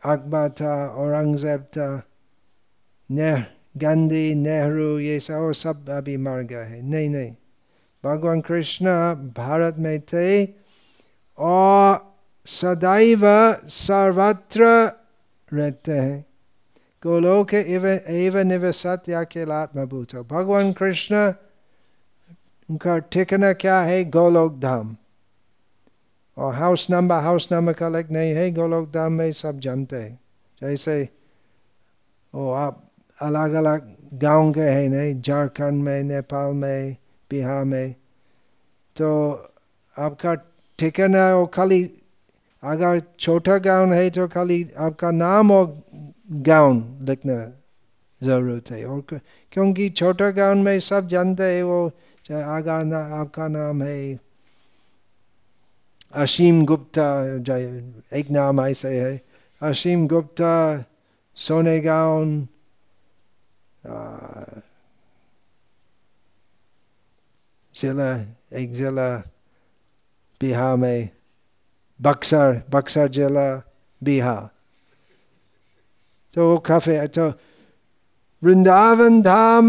अकबर 0.02 0.48
था, 0.50 0.74
औरंगज़ेब 0.88 1.60
था, 1.70 2.02
नेह, 3.10 3.44
गांधी, 3.76 4.34
नेहरू, 4.34 4.98
ये 4.98 5.18
सब 5.20 5.52
सब 5.54 5.88
अभी 5.88 6.16
मर 6.16 6.40
गए 6.42 6.64
हैं। 6.64 6.82
नहीं 6.82 7.08
नहीं, 7.10 7.30
भगवान 8.04 8.40
कृष्ण 8.40 8.86
भारत 9.36 9.74
में 9.78 10.00
थे 10.02 10.44
और 11.38 11.98
सदैव 12.46 13.22
सर्वत्र 13.70 14.64
रहते 15.52 15.92
हैं। 15.92 16.24
गोलोक 17.02 17.54
एव 17.54 18.38
निवसत 18.44 19.08
या 19.08 19.22
केलात्मभूत 19.24 20.16
भगवान 20.26 20.72
कृष्ण 20.72 21.32
उनका 22.70 22.98
ठिकाना 22.98 23.52
क्या 23.52 23.80
है? 23.80 24.04
गोलोक 24.04 24.58
धाम 24.58 24.96
और 26.38 26.54
house 26.54 26.86
number 26.90 27.14
house 27.14 27.48
number 27.52 27.72
collect 27.72 28.10
नहीं 28.10 28.32
है 28.32 28.50
गोलोक 28.50 28.88
धाम 28.88 29.12
में 29.12 29.32
सब 29.32 29.58
जानते 29.58 29.96
हैं। 29.96 30.20
जैसे, 30.62 31.08
ओ, 32.34 32.50
आप 32.52 32.90
अलग 33.20 33.52
अलग 33.52 33.96
गाँव 34.14 34.52
के 34.52 34.60
हैं, 34.60 34.88
नहीं? 34.88 35.20
झारखंड 35.22 35.82
में, 35.82 36.02
नेपाल 36.02 36.52
में, 36.52 36.96
बिहार 37.30 37.64
में। 37.64 37.94
तो 38.96 39.32
आपका 39.98 40.34
ठिकाना 40.78 41.34
वो 41.36 41.46
खाली, 41.46 41.84
अगर 42.62 43.02
छोटा 43.20 43.58
गाँव 43.58 43.92
है 43.92 44.10
तो 44.10 44.28
खाली 44.28 44.70
आपका 44.78 45.10
नाम 45.10 45.50
और 45.50 45.82
गाँव 46.32 46.98
लिखना 47.02 47.52
ज़रूरत 48.22 48.70
है। 48.70 48.84
और 48.84 49.02
क्योंकि 49.52 49.90
छोटा 49.90 50.30
गाँव 50.30 50.56
में 50.56 50.80
सब 50.80 51.08
जानते 51.08 51.42
हैं, 51.42 51.62
वो 51.62 51.90
अगर 52.34 52.84
ना 52.84 52.98
आपका 53.20 53.48
नाम 53.48 53.82
है 53.82 54.18
असीम 56.12 56.64
गुप्ता 56.64 57.06
एक 58.16 58.30
नाम 58.30 58.60
ऐसे 58.60 59.00
है। 59.00 59.20
असीम 59.62 60.06
गुप्ता 60.08 60.84
सोने 61.36 61.80
गाँव 61.80 62.24
जिला, 67.74 68.10
एक 68.52 68.72
जिला, 68.74 69.16
बिहार 70.40 70.76
में, 70.76 71.08
बक्सर 72.00 72.62
बक्सर 72.70 73.08
जिला, 73.08 73.62
बिहार। 74.02 74.48
तो 76.34 76.50
वो 76.50 76.58
काफ़ी 76.58 77.06
तो 77.06 77.26
वृंदावन 78.42 79.22
धाम 79.22 79.66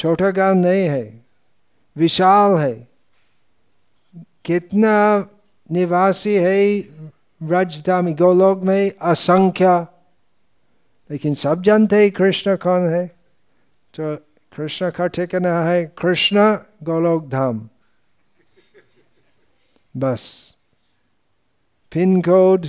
छोटा 0.00 0.30
गाँव 0.30 0.54
नहीं 0.54 0.86
है, 0.88 1.24
विशाल 1.96 2.58
है। 2.58 2.88
कितना 4.44 4.94
निवासी 5.70 6.34
है 6.34 6.78
राजधानी, 7.40 8.12
गोलोक 8.14 8.62
में 8.62 8.92
असंख्य। 9.02 9.86
लेकिन 11.10 11.34
सब 11.34 11.62
जानते 11.62 11.96
हैं 11.96 12.10
कृष्ण 12.10 12.56
कौन 12.56 12.88
है। 12.88 13.06
तो 13.94 14.16
कृष्ण 14.56 14.90
का 14.90 15.06
ठिकाना 15.06 15.64
है 15.64 15.84
कृष्ण 15.98 16.56
गोलोक 16.82 17.28
धाम। 17.28 17.68
बस। 19.96 20.24
पिन 21.92 22.20
कोड 22.20 22.66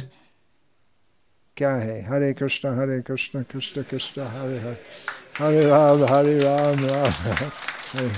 क्या 1.58 1.76
है? 1.76 2.02
हरे 2.04 2.34
कृष्ण 2.34 2.78
हरे 2.78 3.02
कृष्ण 3.02 3.44
कृष्ण 3.44 3.84
कृष्ण, 3.84 4.22
हरे 4.22 4.60
हरे। 4.60 4.84
राम 5.40 6.04
हरे 6.04 6.38
राम 6.38 6.86
राम 6.86 7.12
हरे 7.12 8.10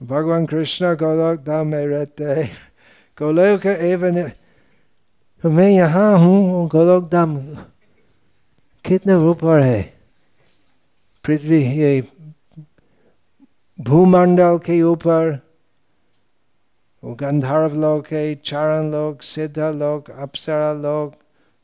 भगवान 0.00 0.46
कृष्ण 0.46 0.94
गोलोक 0.94 1.40
धाम 1.40 1.66
में 1.66 1.86
रहते 1.86 2.24
हैं 2.24 2.46
गोलोक 3.18 3.66
एवं 3.66 4.30
मैं 5.44 5.68
यहाँ 5.70 6.18
हूँ 6.18 6.68
गोलोक 6.68 7.08
धाम 7.10 7.36
कितने 8.84 9.14
ऊपर 9.14 9.60
है? 9.60 9.82
पृथ्वी 11.24 11.62
ये 11.64 12.00
भूमंडल 13.78 14.58
के 14.58 14.82
ऊपर 14.82 15.38
गंधर्व 17.02 17.80
लोक 17.80 18.06
है 18.12 18.34
चारण 18.34 18.90
लोक 18.90 19.22
सिद्ध 19.22 19.58
लोक 19.58 20.10
अप्सरा 20.10 20.72
लोक, 20.72 21.14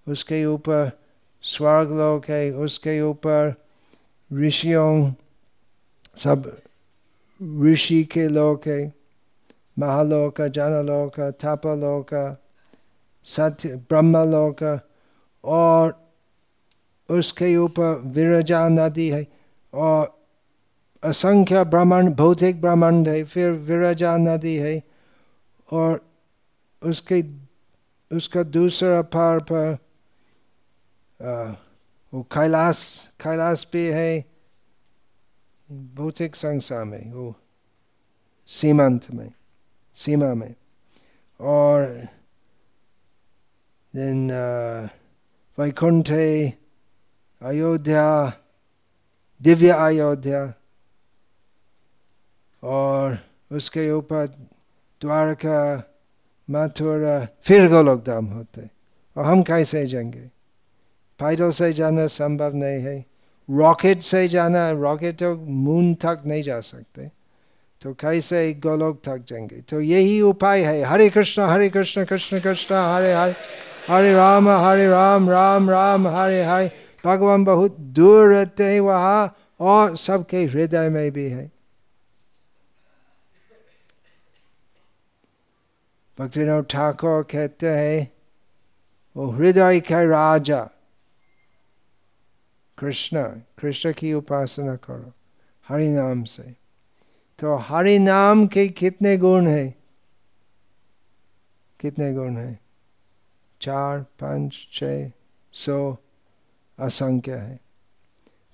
उसके 0.07 0.45
ऊपर। 0.47 0.91
स्वर्ग 1.45 1.91
लोक 1.93 2.29
है 2.31 2.51
उसके 2.65 3.01
ऊपर 3.03 3.55
ऋषियों 4.31 5.13
सब 6.17 6.53
ऋषि 7.63 8.03
के 8.05 8.27
लोक 8.29 8.69
है 8.69 8.81
महालोक 9.79 10.41
जनलोक 10.55 11.21
तपलोक 11.43 12.15
सत्य 13.27 13.77
ब्रह्मलोक 13.91 14.63
और 15.45 15.95
उसके 17.09 17.57
ऊपर 17.57 18.01
विरजा 18.15 18.69
नदी 18.71 19.09
है 19.09 19.27
और 19.73 20.13
असंख्य 21.03 21.65
ब्रह्मांड 21.65 22.15
भौतिक 22.17 22.61
ब्रह्मांड 22.61 23.09
है 23.09 23.23
फिर 23.25 23.51
विरजा 23.63 24.17
नदी 24.19 24.57
है 24.57 24.83
और 25.69 26.01
उसके 26.83 27.23
उसका 28.11 28.43
दूसरा 28.43 29.01
पार 29.13 29.39
पर 29.41 29.77
वो 32.15 32.23
कैलाश 32.23 33.09
कैलाश 33.21 33.71
भी 33.73 33.87
है। 33.87 34.25
भौतिक 35.71 36.37
संसार 36.37 36.85
में 36.85 37.13
वो 37.13 37.35
सीमांत 38.47 39.11
में, 39.11 39.33
सीमा 39.95 40.35
में। 40.35 40.55
और 41.41 41.87
देन 43.97 44.33
वैकुंठ, 45.59 46.11
अयोध्या, 47.43 48.33
दिव्य 49.43 49.69
अयोध्या। 49.69 50.55
और 52.63 53.19
उसके 53.53 53.91
ऊपर 53.91 54.27
द्वारका, 55.01 55.85
मथुरा, 56.51 57.29
फिर 57.43 57.69
गोलोक 57.69 58.05
धाम 58.05 58.27
होते। 58.27 58.71
और 59.17 59.25
हम 59.25 59.43
कैसे 59.43 59.87
जाएँगे? 59.87 60.34
पैदल 61.25 61.51
से 61.51 61.73
जाना 61.73 62.07
संभव 62.07 62.55
नहीं 62.55 62.83
है। 62.83 63.05
रॉकेट 63.51 64.03
से 64.03 64.29
जाना, 64.29 64.71
रॉकेट 64.71 65.15
तो 65.15 65.37
मून 65.37 65.95
तक 65.95 66.23
नहीं 66.27 66.43
जा 66.43 66.61
सकते। 66.61 67.11
तो 67.81 67.93
कैसे 67.93 68.53
गोलोक 68.53 69.03
तक 69.05 69.25
जाएँगे? 69.29 69.57
तो 69.57 69.81
यही 69.81 70.21
उपाय 70.21 70.63
है। 70.63 70.83
हरे 70.83 71.11
कृष्ण 71.11 71.43
हरे 71.43 71.69
कृष्ण 71.69 72.05
कृष्ण 72.05 72.41
कृष्ण, 72.41 72.75
हरे 72.75 73.13
हरे 73.15 73.35
हरे 73.89 74.15
राम 74.15 74.49
हरे 74.49 74.89
राम 74.89 75.31
राम 75.31 75.71
राम, 75.71 76.09
हरे 76.09 76.43
हरे। 76.43 76.71
भगवान 77.05 77.45
बहुत 77.45 77.77
दूर 77.81 78.35
रहते 78.35 78.65
हैं 78.65 78.81
वहाँ 78.81 79.37
और 79.61 79.97
सबके 79.97 80.45
हृदय 80.45 80.89
में 80.89 81.11
भी 81.11 81.29
है। 81.31 81.53
भक्तिनाथ 86.19 86.63
ठाकुर 86.63 87.23
कहते 87.23 87.69
हैं 87.69 88.13
वो 89.17 89.31
हृदय 89.31 89.81
का 89.81 90.03
राजा 90.03 90.71
कृष्ण 92.79 93.23
कृष्ण 93.29 93.93
की 93.93 94.15
उपासना 94.15 94.77
करो 94.77 95.13
हरि 95.69 95.89
नाम 95.89 96.25
से 96.25 96.65
तो 97.39 97.57
हरि 97.57 97.99
नाम 97.99 98.47
के 98.47 98.69
कितने 98.69 99.17
गुण 99.17 99.47
है? 99.47 99.75
कितने 101.81 102.13
गुण 102.13 102.37
है? 102.37 102.61
चार, 103.61 103.99
पाँच 104.01 104.69
छ 104.73 104.85
सौ 105.53 105.97
असंख्य 106.79 107.35
है। 107.35 107.61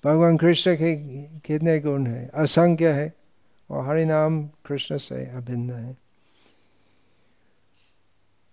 भगवान 0.05 0.37
कृष्ण 0.37 0.75
के 0.75 1.23
कितने 1.39 1.79
गुण 1.79 2.07
है? 2.07 2.31
असंख्य 2.33 2.91
है 2.91 3.13
और 3.69 3.87
हरि 3.87 4.05
नाम 4.05 4.47
कृष्ण 4.47 4.97
से 4.97 5.25
अभिन्न 5.25 5.71
है। 5.71 5.97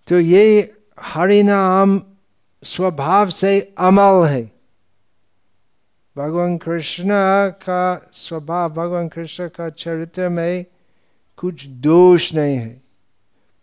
तो 0.08 0.20
ये 0.20 0.74
हरि 1.00 1.42
नाम 1.42 2.02
स्वभाव 2.64 3.30
से 3.30 3.74
अमल 3.78 4.26
है। 4.26 4.57
भगवान 6.18 6.56
कृष्ण 6.58 7.08
का 7.62 8.10
स्वभाव 8.12 8.72
भगवान 8.74 9.08
कृष्ण 9.08 9.48
का 9.48 9.68
चरित्र 9.70 10.28
में 10.28 10.64
कुछ 11.38 11.66
दोष 11.66 12.32
नहीं 12.34 12.56
है 12.56 12.80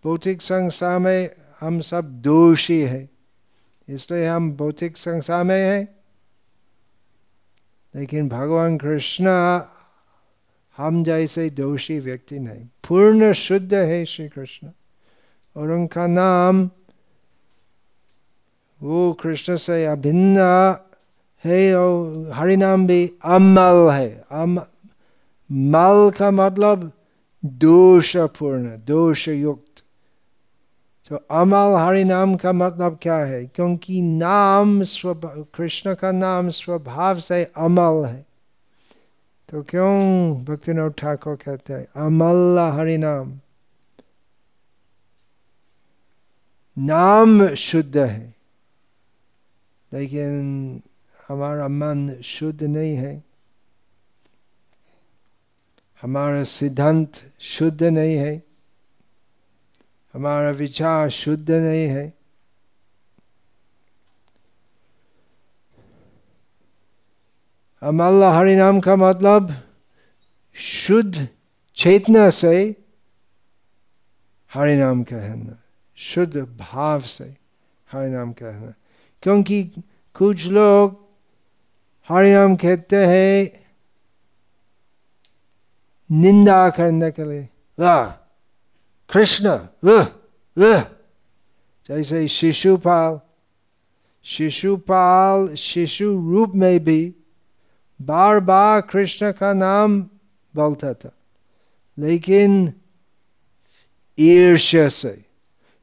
भौतिक 0.05 0.41
संसार 0.41 0.99
में 0.99 1.29
हम 1.61 1.79
सब 1.81 2.11
दोषी 2.21 2.79
है 2.81 3.09
इसलिए 3.87 4.25
हम 4.25 4.51
भौतिक 4.57 4.97
संसार 4.97 5.43
में 5.43 5.55
हैं 5.55 5.87
लेकिन 7.93 8.29
भगवान 8.29 8.77
कृष्ण 8.77 9.27
हम 10.77 11.03
जैसे 11.03 11.49
दोषी 11.49 11.99
व्यक्ति 11.99 12.39
नहीं 12.39 12.65
पूर्ण 12.87 13.31
शुद्ध 13.33 13.73
है 13.73 14.03
श्री 14.05 14.27
कृष्ण 14.29 14.69
और 15.55 15.71
उनका 15.71 16.07
नाम 16.07 16.69
वो 18.81 19.11
कृष्ण 19.13 19.55
से 19.57 19.85
अभिन्न 19.85 20.39
है 21.45 21.75
और 21.75 22.31
हरि 22.33 22.57
नाम 22.57 22.87
भी 22.87 23.11
अमल 23.25 23.89
है, 23.91 24.23
अम, 24.31 24.59
मल 25.51 26.11
का 26.19 26.31
मतलब 26.31 26.91
दोषपूर्ण 27.45 28.77
दोष 28.85 29.27
युक्त 29.27 29.61
तो 31.09 31.15
अमल 31.15 31.75
हरि 31.79 32.03
नाम 32.03 32.35
का 32.35 32.51
मतलब 32.51 32.99
क्या 33.01 33.17
है? 33.17 33.45
क्योंकि 33.45 34.01
नाम 34.01 34.83
स्वभाव 34.83 35.45
कृष्ण 35.55 35.93
का 35.93 36.11
नाम 36.11 36.49
स्वभाव 36.49 37.19
से 37.19 37.51
अमल 37.57 38.05
है। 38.05 38.25
तो 39.49 39.63
क्यों 39.63 40.33
भक्तिनाथ 40.43 40.89
ठाकुर 40.89 41.35
कहते 41.35 41.73
हैं, 41.73 41.87
अमल 41.95 42.59
हरि 42.59 42.97
नाम 42.97 43.39
नाम 46.77 47.47
शुद्ध 47.47 47.97
है। 47.97 48.33
लेकिन 49.93 50.81
हमारा 51.27 51.67
मन 51.67 52.21
शुद्ध 52.23 52.63
नहीं 52.63 52.95
है। 52.95 53.23
हमारा 56.01 56.43
सिद्धांत 56.43 57.11
शुद्ध 57.39 57.83
नहीं 57.83 58.15
है। 58.15 58.43
हमारा 60.13 60.49
विचार 60.49 61.09
शुद्ध 61.09 61.51
नहीं 61.51 61.87
है। 61.87 62.13
अमल्ला 67.81 68.31
हरिनाम 68.31 68.79
का 68.79 68.95
मतलब 68.95 69.63
शुद्ध 70.55 71.29
चेतना 71.75 72.29
से 72.29 72.75
हरिनाम 74.53 75.03
कहना, 75.03 75.63
शुद्ध 75.95 76.37
भाव 76.37 77.01
से 77.01 77.37
हरिनाम 77.91 78.33
कहना। 78.33 78.73
क्योंकि 79.23 79.71
कुछ 80.13 80.45
लोग 80.45 81.04
हरिनाम 82.09 82.55
कहते 82.55 82.95
हैं, 82.95 83.65
निंदा 86.11 86.69
करने 86.69 87.11
के 87.11 87.23
लिए। 87.23 87.49
वाह 87.79 88.05
कृष्ण 89.13 89.59
जैसे 91.87 92.27
शिशुपाल 92.27 93.19
शिशुपाल 94.23 95.55
शिशु 95.55 96.05
रूप 96.05 96.51
में 96.55 96.79
भी 96.79 97.15
बार 98.01 98.39
बार 98.39 98.81
कृष्ण 98.81 99.31
का 99.31 99.53
नाम 99.53 100.01
बोलता 100.55 100.93
था। 100.93 101.11
लेकिन 101.97 102.73
ईर्ष्य 104.19 104.89
से 104.89 105.25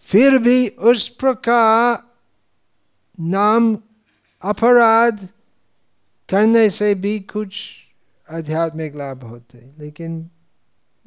फिर 0.01 0.39
भी 0.39 0.69
उस 0.69 1.09
प्रकार 1.09 2.05
नाम 3.21 3.79
अपराध 4.43 5.29
करने 6.29 6.71
से 6.71 6.95
भी 6.95 7.21
कुछ 7.21 7.73
आध्यात्मिक 8.31 8.97
लाभ 8.97 9.25
होते 9.25 9.59
लेकिन 9.79 10.31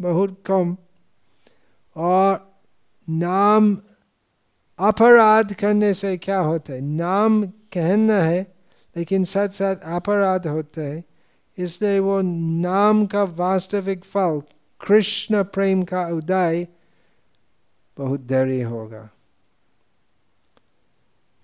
बहुत 0.01 0.43
कम। 0.45 0.77
और 1.95 2.59
नाम 3.09 3.77
अपराध 4.79 5.53
करने 5.53 5.93
से 5.93 6.17
क्या 6.17 6.39
होता 6.39 6.73
है? 6.73 6.81
नाम 6.81 7.45
कहना 7.45 8.13
है, 8.13 8.55
लेकिन 8.97 9.23
साथ 9.23 9.47
साथ 9.47 9.75
अपराध 9.75 10.47
होते 10.47 10.81
हैं। 10.81 11.03
इसलिए 11.57 11.99
वो 11.99 12.21
नाम 12.61 13.05
का 13.05 13.23
वास्तविक 13.23 14.05
फल, 14.05 14.41
कृष्ण 14.87 15.43
प्रेम 15.43 15.83
का 15.83 16.07
उदय, 16.07 16.67
बहुत 17.97 18.19
देरी 18.19 18.61
होगा। 18.61 19.09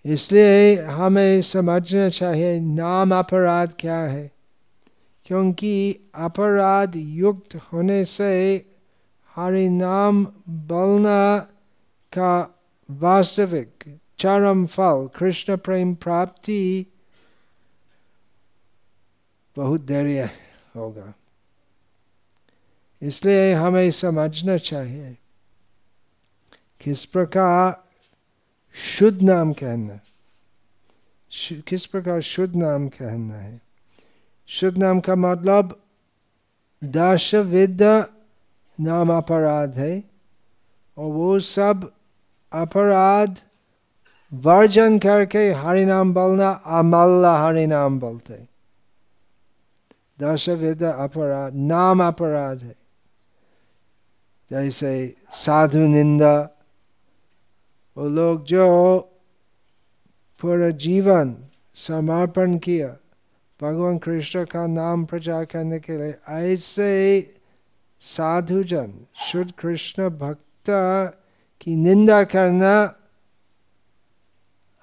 इसलिए 0.05 0.81
हमें 0.81 1.41
समझना 1.41 2.09
चाहिए, 2.09 2.59
नाम 2.59 3.15
अपराध 3.15 3.73
क्या 3.79 3.99
है? 3.99 4.31
क्योंकि 5.25 5.95
अपराध 6.15 6.95
युक्त 6.95 7.55
होने 7.55 8.03
से 8.05 8.31
हरि 9.35 9.69
नाम 9.69 10.25
बोलना 10.49 11.39
का 12.13 12.59
वास्तविक 12.89 13.99
चरम 14.17 14.65
फल 14.65 15.09
कृष्ण 15.15 15.57
प्रेम 15.57 15.93
प्राप्ति 15.95 16.85
बहुत 19.55 19.81
धैर्य 19.81 20.29
होगा। 20.75 21.13
इसलिए 23.01 23.53
हमें 23.53 23.91
समझना 23.91 24.57
चाहिए, 24.57 25.17
किस 26.81 27.05
प्रकार 27.05 27.90
शुद्ध 28.75 29.21
नाम 29.21 29.53
कहना 29.53 29.99
किस 31.67 31.85
प्रकार 31.85 32.21
शुद्ध 32.21 32.55
नाम 32.55 32.87
कहना 32.87 33.35
है? 33.35 33.61
शुद्ध 34.47 34.77
नाम 34.77 34.99
का 34.99 35.15
मतलब 35.15 35.79
दश 36.83 37.31
नाम 38.79 39.13
अपराध 39.13 39.77
है, 39.77 40.03
और 40.97 41.11
वो 41.11 41.39
सब 41.39 41.91
अपराध 42.51 43.37
वर्जन 44.31 44.99
करके 44.99 45.51
हरि 45.51 45.85
नाम 45.85 46.13
बोलना 46.13 46.49
अमल्ला 46.51 47.35
हरि 47.43 47.65
नाम 47.67 47.99
बोलते 47.99 48.33
दश 50.19 50.49
विद 50.49 50.83
अपराध, 50.83 51.53
नाम 51.55 52.03
अपराध 52.03 52.63
है। 52.63 52.75
जैसे 54.51 55.15
साधु 55.31 55.87
निंदा 55.87 56.60
वो 57.97 58.09
लोग 58.09 58.43
जो 58.43 58.99
पूरा 60.41 60.69
जीवन 60.69 61.35
समर्पण 61.75 62.57
किया, 62.57 62.97
भगवान 63.61 63.97
कृष्ण 63.97 64.45
का 64.45 64.67
नाम 64.67 65.05
प्रचार 65.05 65.45
करने 65.45 65.79
के 65.79 65.97
लिए, 65.97 66.15
ऐसे 66.29 67.35
साधुजन, 68.01 68.93
शुद्ध 69.15 69.51
कृष्ण 69.51 70.09
भक्त 70.09 70.69
की 71.61 71.75
निंदा 71.75 72.23
करना 72.23 72.95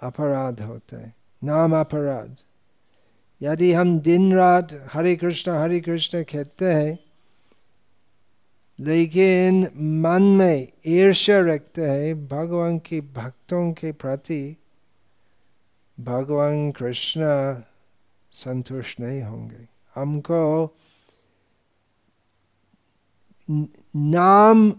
अपराध 0.02 0.60
होता 0.60 0.96
है, 0.96 1.14
नाम 1.44 1.76
अपराध। 1.76 2.36
यदि 3.42 3.72
हम 3.72 3.98
दिन 4.00 4.34
रात 4.34 4.88
हरे 4.92 5.16
कृष्ण 5.16 5.52
हरे 5.52 5.80
कृष्ण 5.80 6.22
कहते 6.22 6.72
हैं 6.72 6.98
लेकिन 8.80 9.62
मन 10.02 10.22
में 10.22 10.68
ईर्ष्या 10.86 11.40
रखते 11.40 11.82
हैं 11.82 12.28
भगवान 12.28 12.78
के 12.78 13.00
भक्तों 13.00 13.72
के 13.72 13.92
प्रति 13.92 14.56
भगवान 16.00 16.70
कृष्ण 16.70 17.22
संतुष्ट 18.32 19.00
नहीं 19.00 19.22
होंगे। 19.22 19.68
हमको 19.94 20.76
नाम 23.96 24.70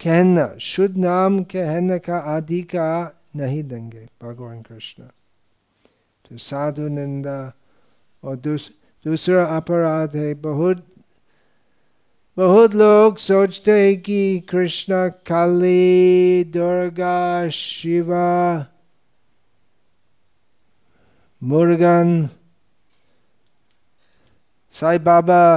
कहना 0.00 0.58
शुद्ध 0.60 0.96
नाम 0.96 1.42
कहने 1.44 1.98
का 1.98 2.18
अधिकार 2.36 3.14
नहीं 3.36 3.62
देंगे 3.64 4.08
भगवान 4.22 4.62
कृष्ण। 4.62 5.02
तो 6.24 6.36
साधु 6.38 6.88
निंदा 6.88 7.52
और 8.24 8.36
दूस, 8.36 8.70
दूसरा 9.04 9.44
अपराध 9.56 10.16
है 10.16 10.34
बहुत 10.34 10.95
बहुत 12.36 12.74
लोग 12.74 13.16
सोचते 13.16 13.70
हैं 13.72 14.02
कि 14.02 14.40
कृष्ण, 14.40 15.08
काली, 15.08 16.44
दुर्गा, 16.44 17.48
शिवा, 17.48 18.66
मुर्गन, 21.42 22.28
साई 24.70 24.98
बाबा, 24.98 25.56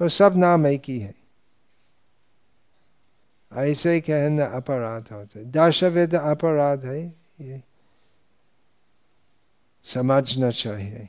वो 0.00 0.08
सब 0.08 0.36
नाम 0.36 0.66
एक 0.66 0.82
ही 0.88 0.98
है। 0.98 1.14
ऐसे 3.52 4.00
कहना 4.00 4.44
अपराध 4.44 5.08
होते 5.12 5.44
दशविध 5.44 6.14
अपराध 6.14 6.84
है 6.84 7.14
ये। 7.40 7.62
समझना 9.84 10.50
चाहिए। 10.50 11.08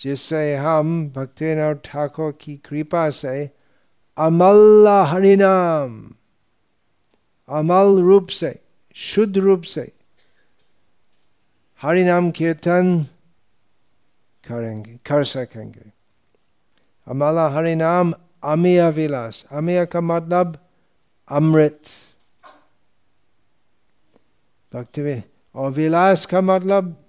जिससे 0.00 0.56
हम 0.56 1.10
भक्तिनाथ 1.10 1.74
ठाकुर 1.74 2.38
की 2.40 2.56
कृपा 2.56 3.10
से 3.10 3.50
अमल 4.18 4.88
हरिनाम 5.06 6.12
अमल 7.48 8.02
रूप 8.02 8.28
से, 8.28 8.58
शुद्ध 8.94 9.38
रूप 9.38 9.62
से 9.62 9.92
हरिनाम 11.82 12.30
कीर्तन 12.30 13.06
करेंगे, 14.48 14.98
कर 15.06 15.24
सकेंगे। 15.24 15.92
अमला 17.06 17.48
हरिनाम 17.48 18.14
अमीय 18.44 18.90
विलास। 18.90 19.46
अमीय 19.52 19.86
का 19.86 20.00
मतलब 20.00 20.58
अमृत। 21.28 21.82
भक्ति, 24.74 25.22
और 25.54 25.70
विलास 25.70 26.26
का 26.26 26.40
मतलब 26.40 26.99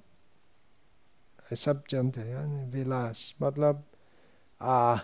सब 1.55 1.83
जानते 1.89 2.21
हैं 2.21 2.71
विलास 2.71 3.35
मतलब 3.41 3.83
आ, 4.61 4.95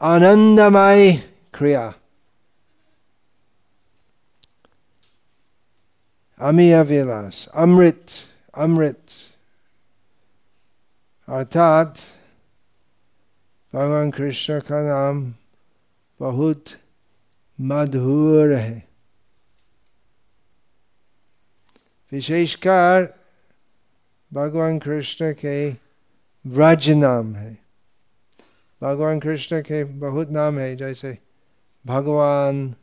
आनंदमय 0.00 1.16
क्रिया। 1.54 1.94
अमीय 6.40 6.82
विलास, 6.82 7.48
अमृत 7.54 8.06
अमृत। 8.54 9.06
अर्थात, 11.28 11.94
भगवान 13.74 14.10
कृष्ण 14.10 14.60
का 14.60 14.82
नाम 14.82 15.34
बहुत 16.20 16.64
मधुर 17.60 18.52
है। 18.54 18.88
विशेषकर 22.12 23.23
भगवान 24.34 24.78
कृष्ण 24.78 25.32
के 25.32 25.70
व्रज 26.44 26.88
नाम 26.90 27.34
है 27.34 27.58
भगवान 28.82 29.20
कृष्ण 29.20 29.60
के 29.60 29.84
बहुत 29.84 30.30
नाम 30.30 30.58
है 30.58 30.74
जैसे 30.76 31.18
भगवान 31.86 32.74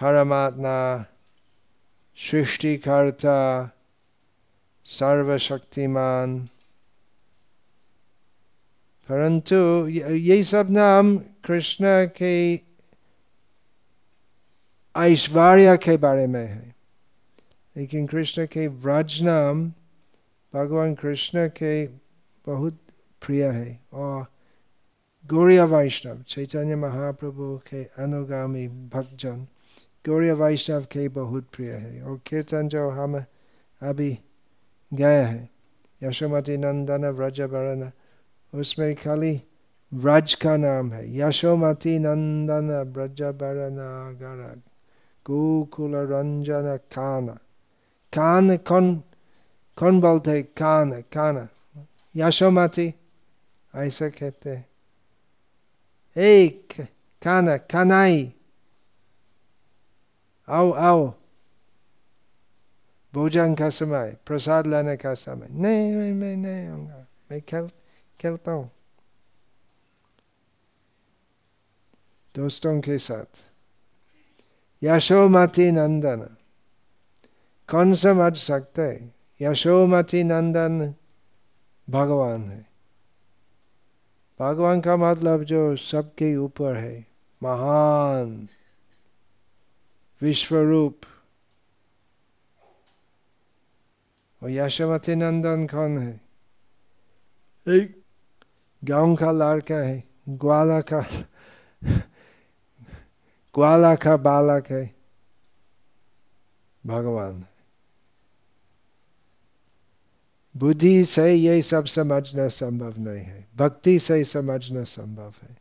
परमात्मा 0.00 0.78
सृष्टिकर्ता 2.18 3.40
सर्वशक्तिमान 4.86 6.38
परंतु 9.08 9.56
ये 9.88 10.42
सब 10.44 10.70
नाम 10.70 11.16
कृष्ण 11.44 11.84
के 12.16 12.54
ऐश्वर्य 14.94 15.76
के 15.76 15.96
बारे 15.96 16.26
में 16.26 16.44
है 16.46 16.74
लेकिन 17.76 18.06
कृष्ण 18.06 18.46
के 18.46 18.66
व्रज 18.66 19.22
नाम 19.22 19.72
भगवान 20.54 20.94
कृष्ण 20.94 21.48
के 21.48 21.86
बहुत 22.46 22.74
प्रिय 23.26 23.44
है। 23.44 23.80
और 23.92 24.26
गौरिया 25.26 25.64
वैष्णव, 25.64 26.22
चैतन्य 26.22 26.76
महाप्रभु 26.76 27.58
के 27.58 27.84
अनुगामी 27.84 28.68
भक्तजन 28.68 29.46
गौरिया 30.08 30.34
वैष्णव 30.34 30.82
के 30.82 31.08
बहुत 31.08 31.46
प्रिय 31.56 31.70
है। 31.70 32.02
और 32.02 32.20
कीर्तन 32.26 32.68
जो 32.68 32.88
हम 32.90 33.24
अभी 33.82 34.18
गए 34.92 35.22
हैं, 35.22 35.50
यशोमती 36.02 36.56
नंदन 36.56 37.04
व्रज 37.06 37.40
वरण 37.40 37.90
उसमें 38.54 38.94
खाली 38.94 39.42
व्रज 39.94 40.34
का 40.34 40.56
नाम 40.56 40.92
है। 40.92 41.16
यशोमती 41.18 41.98
नंदन 41.98 42.70
व्रज 42.96 43.22
गर 43.22 44.60
गोकुल 45.26 45.94
रंजन 45.94 46.78
कान। 46.92 47.28
कान 48.12 48.56
कौन 48.56 49.02
कौन 49.80 50.00
बोलते 50.00 50.40
कान 50.56 50.90
कान 51.12 51.36
यशोमती 52.14 52.86
ऐसा 53.74 54.08
कहते 54.08 54.54
एक 56.16 56.80
काना 57.22 57.56
कानाई 57.64 58.18
आओ 60.48 60.70
आओ 60.86 61.06
भोजन 63.14 63.54
का 63.54 63.68
समय 63.70 64.16
प्रसाद 64.26 64.66
लाने 64.66 64.96
का 64.96 65.14
समय 65.14 65.48
नहीं 65.50 65.94
मैं 65.96 66.12
मैं 66.12 66.36
नहीं 66.36 66.66
आऊँगा 66.68 67.06
मैं 67.30 67.40
खेल 67.40 67.68
खेलता 68.20 68.52
हूँ 68.52 68.70
दोस्तों 72.34 72.80
के 72.80 72.98
साथ 72.98 73.40
यशोमती 74.82 75.70
नंदन 75.70 76.26
कौन 77.68 77.94
समझ 77.94 78.36
सकते 78.36 78.90
यशोमती 79.40 80.22
नंदन 80.24 80.94
भगवान 81.88 82.42
है 82.50 82.66
भगवान 84.40 84.80
का 84.80 84.96
मतलब 84.96 85.42
जो 85.44 85.76
सबके 85.76 86.34
ऊपर 86.36 86.76
है 86.76 87.06
महान 87.42 88.48
विश्वरूप 90.20 91.00
और 94.42 94.50
यशोमती 94.50 95.14
नंदन 95.14 95.66
कौन 95.66 95.98
है 95.98 96.20
एक 97.66 97.96
गाँव 98.82 99.14
का 99.16 99.30
लड़का 99.32 99.76
है 99.76 100.02
ग्वाला 100.28 100.80
का 100.92 101.00
ग्वाला 103.54 103.94
का 103.94 104.16
बालक 104.16 104.70
है 104.70 104.84
भगवान 106.84 107.44
बुद्धि 110.54 111.04
से 111.04 111.32
ये 111.34 111.62
सब 111.62 111.84
समझना 111.86 112.48
संभव 112.48 112.98
नहीं 112.98 113.24
है। 113.24 113.46
भक्ति 113.56 113.98
से 113.98 114.24
समझना 114.24 114.84
संभव 114.84 115.34
है। 115.42 115.56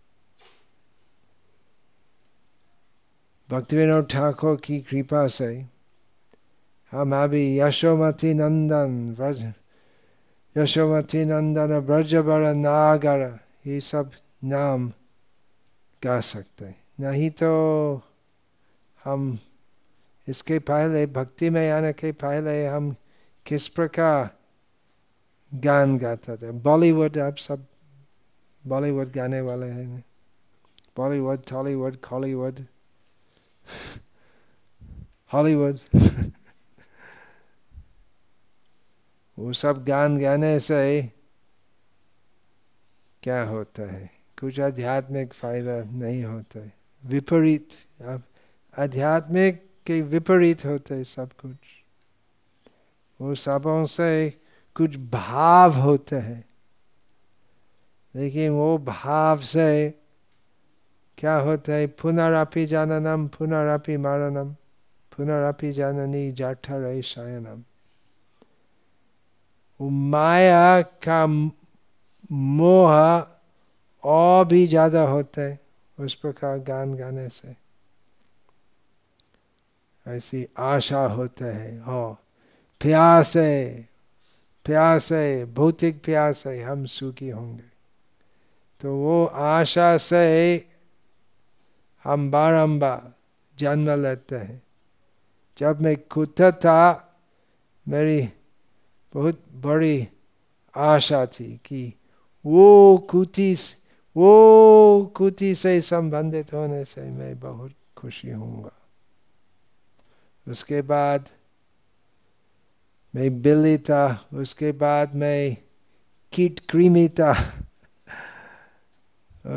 भक्ति 3.50 3.76
विनोद 3.76 4.08
ठाकुर 4.08 4.62
की 4.64 4.80
कृपा 4.80 5.28
से 5.28 5.66
हम 6.92 7.16
अभी 7.24 7.60
यशोमती 7.60 8.34
नंदन 8.34 9.16
व्रज 9.20 9.54
यशोमती 10.56 11.26
नंदन 11.26 11.80
ब्रज 11.80 12.16
बर 12.16 12.54
नागर, 12.54 13.40
ये 13.68 13.80
सब 13.80 14.12
नाम 14.44 14.92
गा 16.04 16.20
सकते 16.20 16.66
हैं। 16.66 16.82
नहीं 17.00 17.30
तो 17.30 18.02
हम 19.04 19.38
इसके 20.28 20.60
पहले, 20.60 21.06
भक्ति 21.06 21.50
में 21.50 21.70
आने 21.72 21.94
के 21.94 22.12
पहले 22.12 22.66
हम 22.68 22.96
किस 23.46 23.68
प्रकार 23.68 24.30
गान 25.54 25.98
गाता 25.98 26.36
था। 26.36 26.52
बॉलीवुड 26.52 27.18
आप 27.18 27.38
सब 27.38 27.66
बॉलीवुड 28.68 29.08
गाने 29.10 29.42
वाले 29.42 29.66
हैं। 29.66 30.04
Bollywood 30.98 31.42
Tollywood 31.50 31.98
Kollywood 31.98 32.60
Hollywood. 35.34 35.80
वो 39.40 39.54
सब 39.54 39.84
गान 39.84 40.18
गाने 40.18 40.60
से 40.60 41.12
क्या 43.24 43.44
होता 43.44 43.92
है? 43.92 44.12
कुछ 44.40 44.60
आध्यात्मिक 44.60 45.34
फ़ायदा 45.34 45.84
नहीं 45.84 46.24
होता 46.24 46.60
है। 46.60 46.74
विपरीत, 47.06 47.70
अब 48.02 48.24
आध्यात्मिक 48.80 49.70
के 49.86 50.02
विपरीत 50.02 50.66
होते 50.66 50.96
है 50.96 51.04
सब 51.04 51.34
कुछ। 51.34 51.58
वो 53.22 53.36
सबों 53.36 53.86
से 53.86 54.42
कुछ 54.76 54.98
भाव 54.98 55.74
होते 55.74 56.16
हैं। 56.16 56.44
लेकिन 58.16 58.52
वो 58.52 58.78
भाव 58.78 59.40
से 59.40 59.90
क्या 61.18 61.36
होता 61.36 61.74
है? 61.74 61.88
पुनरापि 61.88 62.66
जाननम, 62.66 63.28
पुनरापि 63.28 63.98
मारणम, 63.98 64.54
पुनरापि 65.12 65.72
जाननी 65.72 66.32
जाठर 66.32 67.02
शयनम 67.02 67.64
माया 69.80 70.82
का 70.82 71.26
मोह 72.32 72.94
और 74.04 74.46
भी 74.46 74.66
ज़्यादा 74.68 75.02
होता 75.02 75.42
है 75.42 75.60
उस 76.00 76.16
प्रकार 76.16 76.58
गान 76.60 76.94
गाने 76.94 77.28
से। 77.30 77.56
ऐसी 80.06 80.48
आशा 80.58 81.02
होता 81.06 81.46
है, 81.46 81.80
हो, 81.80 82.18
प्यास 82.82 83.38
है 83.38 83.90
प्यास 84.70 85.12
है, 85.12 85.54
भौतिक 85.54 86.04
प्यास 86.04 86.48
है, 86.48 86.64
हम 86.64 86.86
सुखी 86.86 87.30
होंगे। 87.30 87.64
तो 88.80 88.96
वो 88.96 89.26
आशा 89.26 89.98
से 89.98 90.68
हम 92.04 92.32
बारंबार 92.32 93.14
जन्म 93.58 94.04
लेते 94.04 94.36
हैं। 94.36 94.64
जब 95.58 95.82
मैं 95.82 96.08
खुद 96.08 96.36
था, 96.42 97.14
मेरी 97.88 98.30
बहुत 99.14 99.44
बड़ी 99.54 100.08
आशा 100.76 101.26
थी 101.26 101.62
कि 101.66 101.94
वो 102.46 102.98
कुटी 102.98 103.56
वो 104.18 105.14
कुटी 105.16 105.56
से 105.56 105.82
संबंधित 105.82 106.54
होने 106.54 106.86
से 106.86 107.02
मैं 107.02 107.40
बहुत 107.40 107.74
खुशी 107.98 108.32
होऊँगा। 108.32 108.72
उसके 110.48 110.82
बाद 110.82 111.30
मैं 113.14 113.30
बिल्ली 113.42 113.78
था 113.78 114.04
उसके 114.34 114.72
बाद 114.72 115.16
मैं 115.16 115.56
कीट 116.34 116.60
क्रीमी 116.70 117.08
था 117.10 117.34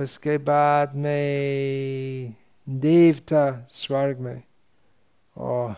उसके 0.02 0.36
बाद 0.38 0.94
में 0.94 2.34
देव 2.66 3.18
था 3.32 3.44
स्वर्ग 3.70 4.18
में 4.18 4.42
और 5.36 5.74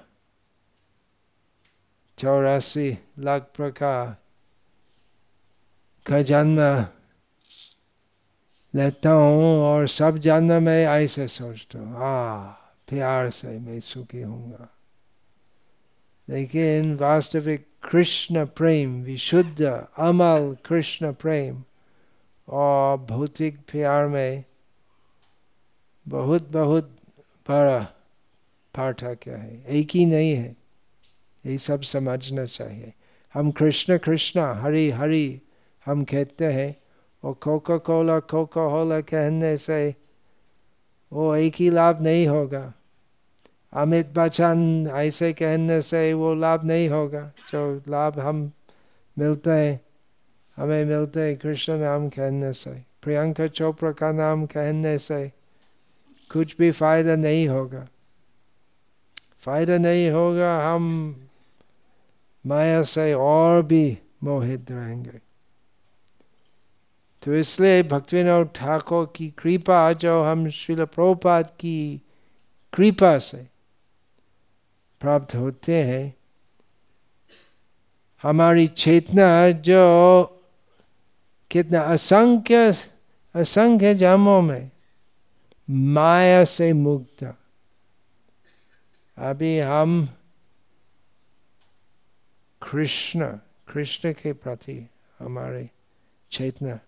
चौरासी 2.19 2.89
लाख 3.19 3.51
प्रकार 3.57 4.17
का 6.07 6.21
जन्म 6.23 6.61
लेता 8.75 9.11
हूँ 9.11 9.59
और 9.63 9.89
सब 9.89 10.19
जन्म 10.19 10.63
में 10.63 10.85
ऐसे 10.85 11.27
सोचता 11.29 11.79
हूँ 11.79 11.97
हाँ 11.97 12.61
प्यार 12.89 13.31
से 13.31 13.59
मैं 13.59 13.81
सुखी 13.81 14.23
हूँगा 14.23 14.69
लेकिन 16.29 16.95
वास्तविक 16.95 17.67
कृष्ण 17.91 18.45
प्रेम 18.57 19.03
विशुद्ध 19.03 19.63
अमल 19.63 20.55
कृष्ण 20.65 21.13
प्रेम 21.13 21.63
और 22.49 22.97
भौतिक 23.11 23.59
प्यार 23.73 24.07
में 24.09 24.45
बहुत 26.07 26.49
बहुत 26.51 26.91
बड़ा 27.47 27.79
पार्थक्य 28.75 29.31
है 29.31 29.65
एक 29.79 29.91
ही 29.95 30.05
नहीं 30.07 30.35
है 30.35 30.55
ये 31.45 31.57
सब 31.59 31.83
समझना 31.83 32.45
चाहिए 32.45 32.93
हम 33.35 33.51
कृष्ण 33.51 33.99
कृष्ण 33.99 34.41
हरि 34.63 34.91
हरि 34.91 35.41
हम 35.87 36.05
कहते 36.05 36.53
हैं 36.53 36.75
और 37.23 37.35
कोका 37.43 37.77
कोला 37.79 38.19
कोका 38.31 38.63
होला 38.71 39.01
कहने 39.01 39.57
से 39.57 39.95
वो 41.13 41.35
एक 41.37 41.55
ही 41.57 41.69
लाभ 41.71 42.03
नहीं 42.03 42.27
होगा 42.27 42.73
अमित 43.75 44.13
बच्चन, 44.15 44.91
ऐसे 44.95 45.33
कहने 45.33 45.83
से 45.83 46.13
वो 46.15 46.35
लाभ 46.35 46.65
नहीं 46.65 46.89
होगा। 46.89 47.33
जो 47.53 47.83
लाभ 47.89 48.19
हम 48.21 48.51
मिलते 49.19 49.51
हैं, 49.51 49.81
हमें 50.57 50.85
मिलते 50.85 51.21
हैं 51.21 51.37
कृष्ण 51.37 51.79
नाम 51.79 52.09
कहने 52.09 52.53
से, 52.53 52.71
प्रियंका 53.03 53.47
चोपड़ा 53.47 53.91
का 53.93 54.13
नाम 54.13 54.47
कहने 54.47 54.99
से 54.99 55.33
कुछ 56.31 56.57
भी 56.57 56.71
फ़ायदा 56.71 57.17
नहीं 57.17 57.49
होगा। 57.49 57.87
फ़ायदा 59.41 59.79
नहीं 59.79 60.11
होगा, 60.11 60.75
हम 60.75 60.85
माया 62.47 62.83
से 62.83 63.13
और 63.15 63.63
भी 63.63 63.99
मोहित 64.25 64.71
रहेंगे। 64.71 65.21
तो 67.23 67.35
इसलिए 67.35 67.83
भक्तिविनोद 67.83 68.51
ठाकुर 68.55 69.13
की 69.17 69.29
कृपा, 69.39 69.93
जो 69.93 70.23
हम 70.23 70.49
श्रील 70.51 70.85
प्रभुपाद 70.85 71.51
की 71.51 72.01
कृपा 72.73 73.19
से 73.19 73.54
प्राप्त 75.05 75.35
होते 75.35 75.83
हैं। 75.85 76.15
हमारी 78.23 78.67
चेतना 78.67 79.51
जो 79.61 79.85
कितना 81.51 81.81
असंख्य 81.81 82.73
असंख्य 83.35 83.95
जन्मों 83.95 84.41
में 84.43 84.71
माया 85.71 86.45
से 86.45 86.73
मुक्त। 86.73 87.25
अभी 89.19 89.59
हम 89.59 90.09
कृष्ण 92.63 93.27
कृष्ण 93.69 94.13
के 94.13 94.33
प्रति 94.33 94.89
हमारे 95.19 95.69
चेतना 96.31 96.79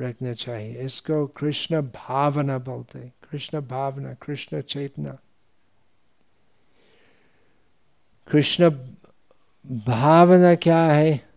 रखना 0.00 0.32
चाहिए। 0.34 0.80
इसको 0.80 1.26
कृष्ण 1.26 1.80
भावना 1.82 2.58
बोलते 2.58 2.98
कृष्ण 3.30 3.60
भावना, 3.60 4.14
कृष्ण 4.14 4.60
चेतना। 4.60 5.16
कृष्ण, 8.30 8.70
भावना 9.66 10.54
क्या 10.54 10.84
है? 10.84 11.28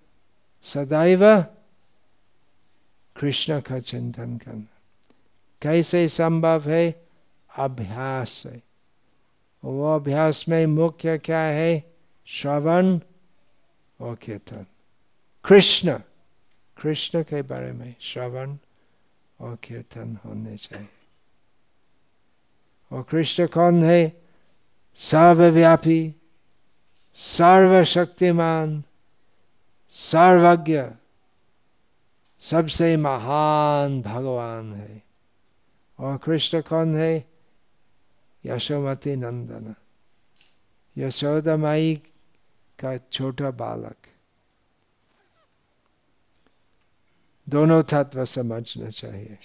सदैव 0.62 1.42
कृष्ण 3.20 3.60
का 3.60 3.80
चिंतन 3.80 4.38
करना। 4.38 4.82
कैसे 5.62 6.10
संभव 6.10 6.70
है? 6.70 7.08
अभ्यास 7.58 8.30
से 8.30 8.62
वो 9.66 9.96
अभ्यास 9.96 10.46
में 10.50 10.66
मुख्य 10.66 11.18
क्या 11.18 11.40
है? 11.40 11.94
श्रवण 12.26 13.00
और 14.02 14.16
कीर्तन। 14.16 14.66
कृष्ण 15.46 16.00
कृष्ण 16.82 17.24
के 17.24 17.42
बारे 17.42 17.72
में 17.72 17.96
श्रवण 18.02 18.56
और 19.42 19.58
कीर्तन 19.64 20.18
होने 20.26 20.58
चाहिए। 20.58 20.88
और 22.92 23.04
कृष्ण 23.04 23.48
कौन 23.48 23.84
है? 23.84 24.22
सर्वव्यापी 24.96 26.16
सर्वशक्तिमान 27.17 28.84
सर्वज्ञ 29.91 30.82
सबसे 32.41 32.95
महान 32.97 34.02
भगवान 34.02 34.74
है 34.74 35.02
और 36.00 36.17
कृष्ण 36.17 36.62
कौन 36.69 36.95
है 36.97 37.13
यशोमती 38.43 39.15
नंदन 39.15 39.76
यशोदा 40.95 41.58
माई 41.58 41.95
का 42.80 42.97
छोटा 43.12 43.52
बालक 43.60 44.08
दोनों 47.47 47.82
तत्व 47.84 48.24
समझना 48.26 48.89
चाहिए 48.89 49.38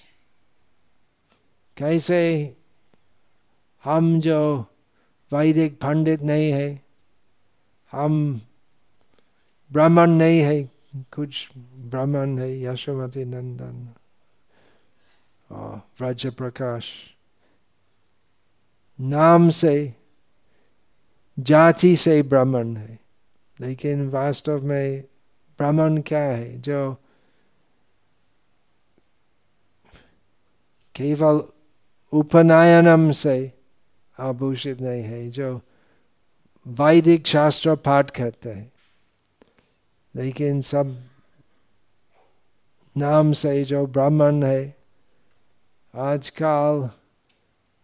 कैसे 1.77 2.23
हम 3.85 4.19
जो 4.21 4.41
वैदिक 5.33 5.81
पंडित 5.81 6.23
नहीं 6.23 6.51
है 6.53 6.86
हम 7.93 8.41
ब्राह्मण 9.73 10.11
नहीं 10.11 10.41
है, 10.41 10.63
कुछ 11.15 11.49
ब्राह्मण 11.57 12.39
है, 12.39 12.63
यशोमती 12.63 13.25
नंदन 13.25 13.89
और 15.51 15.77
व्रज 16.01 16.27
प्रकाश 16.27 16.91
नाम 19.01 19.49
से, 19.51 19.95
जाति 21.39 21.97
से 21.97 22.23
ब्राह्मण 22.23 22.77
है, 22.77 22.99
लेकिन 23.61 24.09
वास्तव 24.09 24.65
में 24.65 25.03
ब्राह्मण 25.59 26.01
क्या 26.01 26.23
है, 26.23 26.61
जो 26.61 26.95
केवल 30.95 31.43
उपनयनम 32.13 33.11
से 33.13 33.53
आभूषित 34.21 34.81
नहीं 34.81 35.03
है, 35.03 35.31
जो 35.31 35.61
वैदिक 36.67 37.27
शास्त्र 37.27 37.75
पाठ 37.77 38.11
करते 38.11 38.51
हैं। 38.51 38.73
लेकिन 40.15 40.61
सब 40.61 41.09
नाम 42.97 43.33
से 43.33 43.65
जो 43.65 43.87
ब्राह्मण 43.87 44.43
है, 44.43 44.77
आजकल 45.95 46.91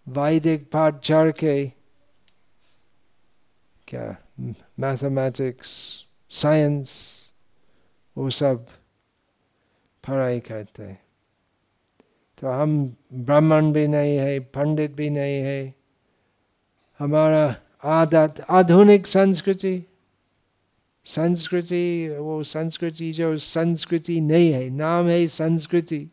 वैदिक 0.08 0.70
पाठ 0.70 1.00
चढ़ 1.00 1.32
के 1.32 1.72
क्या 3.88 4.16
मैथमेटिक्स 4.80 5.68
साइंस 6.30 7.18
वो 8.18 8.30
सब 8.30 8.66
पढ़ाई 10.08 10.40
करते 10.40 10.82
हैं। 10.82 11.02
तो 12.38 12.48
हम 12.48 12.96
ब्राह्मण 13.12 13.72
भी 13.72 13.86
नहीं 13.86 14.16
है, 14.16 14.40
पंडित 14.40 14.90
भी 14.90 15.10
नहीं 15.10 15.40
है। 15.40 15.74
हमारा 16.98 17.61
आदत 17.84 18.34
आधुनिक 18.50 19.06
संस्कृति 19.06 19.88
संस्कृति, 21.04 22.16
वो 22.18 22.42
संस्कृति 22.42 23.12
जो 23.12 23.36
संस्कृति 23.36 24.20
नहीं 24.20 24.52
है, 24.52 24.70
नाम 24.70 25.06
है 25.06 25.26
संस्कृति। 25.26 26.08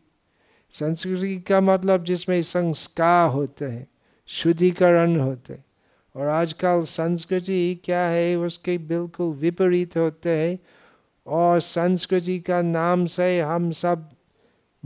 संस्कृति 0.70 1.38
का 1.38 1.60
मतलब 1.60 2.04
जिसमें 2.04 2.42
संस्कार 2.42 3.30
होते 3.30 3.64
हैं, 3.64 3.86
शुद्धिकरण 4.26 5.20
होते 5.20 5.54
हैं। 5.54 5.64
और 6.16 6.26
आजकल 6.26 6.82
संस्कृति 6.82 7.80
क्या 7.84 8.02
है, 8.02 8.36
उसके 8.36 8.78
बिल्कुल 8.78 9.26
विपरीत 9.26 9.96
होते 9.96 10.30
हैं। 10.30 10.58
और 11.26 11.60
संस्कृति 11.60 12.40
का 12.40 12.62
नाम 12.62 13.06
से 13.06 13.40
हम 13.40 13.70
सब 13.70 14.10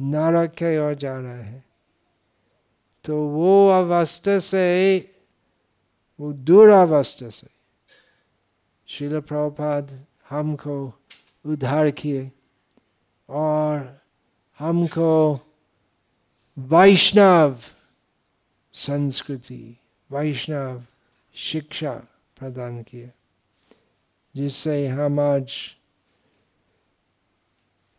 नरक 0.00 0.50
के 0.50 0.78
और 0.78 0.94
जा 0.94 1.18
रहे 1.18 1.42
हैं। 1.42 1.64
तो 3.04 3.28
वो 3.28 3.70
अवस्था 3.70 4.38
से 4.38 5.13
वो 6.20 6.32
दूर 6.32 6.68
अवस्था 6.68 7.30
से 7.30 7.48
शिल 8.86 9.20
प्रभुपाद 9.20 10.06
हमको 10.30 10.92
उद्धार 11.46 11.90
किए 11.90 12.32
और 13.28 14.00
हमको 14.58 15.40
वैष्णव 16.58 17.58
संस्कृति, 18.74 19.76
वैष्णव 20.12 20.84
शिक्षा 21.34 21.92
प्रदान 22.38 22.82
किए, 22.82 23.10
जिससे 24.36 24.86
हम 24.86 25.20
आज 25.20 25.76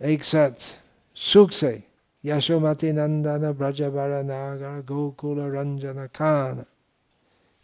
एक 0.02 0.24
साथ 0.24 0.76
सुख 1.16 1.52
से 1.52 1.84
यशोमती 2.26 2.92
नंदन 2.92 3.52
ब्रज 3.52 3.82
बर 3.82 4.24
नागर, 4.24 4.82
गोकुल, 4.82 5.40
रंजन 5.40 6.08
खान 6.08 6.66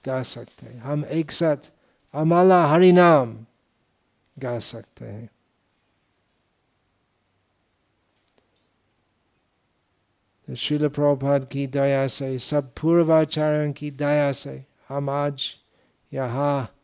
गा 0.06 0.24
सकते 0.24 0.66
हैं। 0.66 0.80
हम 0.80 1.06
एक 1.06 1.32
साथ 1.32 1.72
अमाला 2.14 2.66
हरिनाम 2.66 3.46
गा 4.40 4.60
सकते 4.60 5.06
हैं। 5.06 5.30
शिल 10.56 10.88
प्रभात 10.88 11.50
की 11.52 11.68
दया 11.68 12.08
से, 12.08 12.40
सब 12.40 12.72
पूर्वाचार्यों 12.82 13.74
की 13.74 13.92
दया 13.92 14.32
से 14.32 14.66
हम 14.90 15.10
आज 15.10 15.58
यहाँ 16.14 16.76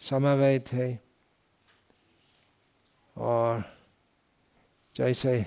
समवेत 0.00 0.72
है। 0.72 1.00
और 3.16 3.76
जैसे 4.96 5.46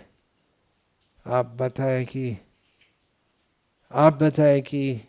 आप 1.26 1.46
बताए 1.46 2.06
कि, 2.06 2.38
आप 3.92 4.14
बताए 4.14 4.62
कि 4.62 5.02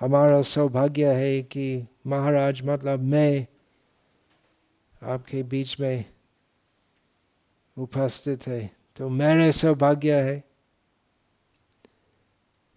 हमारा 0.00 0.40
सौभाग्य 0.42 1.12
है 1.14 1.40
कि 1.42 1.86
महाराज 2.06 2.60
मतलब 2.64 3.00
मैं 3.04 3.46
आपके 5.02 5.42
बीच 5.42 5.78
में 5.80 6.04
उपस्थित 7.76 8.46
है। 8.46 8.70
तो 8.96 9.08
मेरे 9.08 9.50
सौभाग्य 9.52 10.20
है 10.22 10.38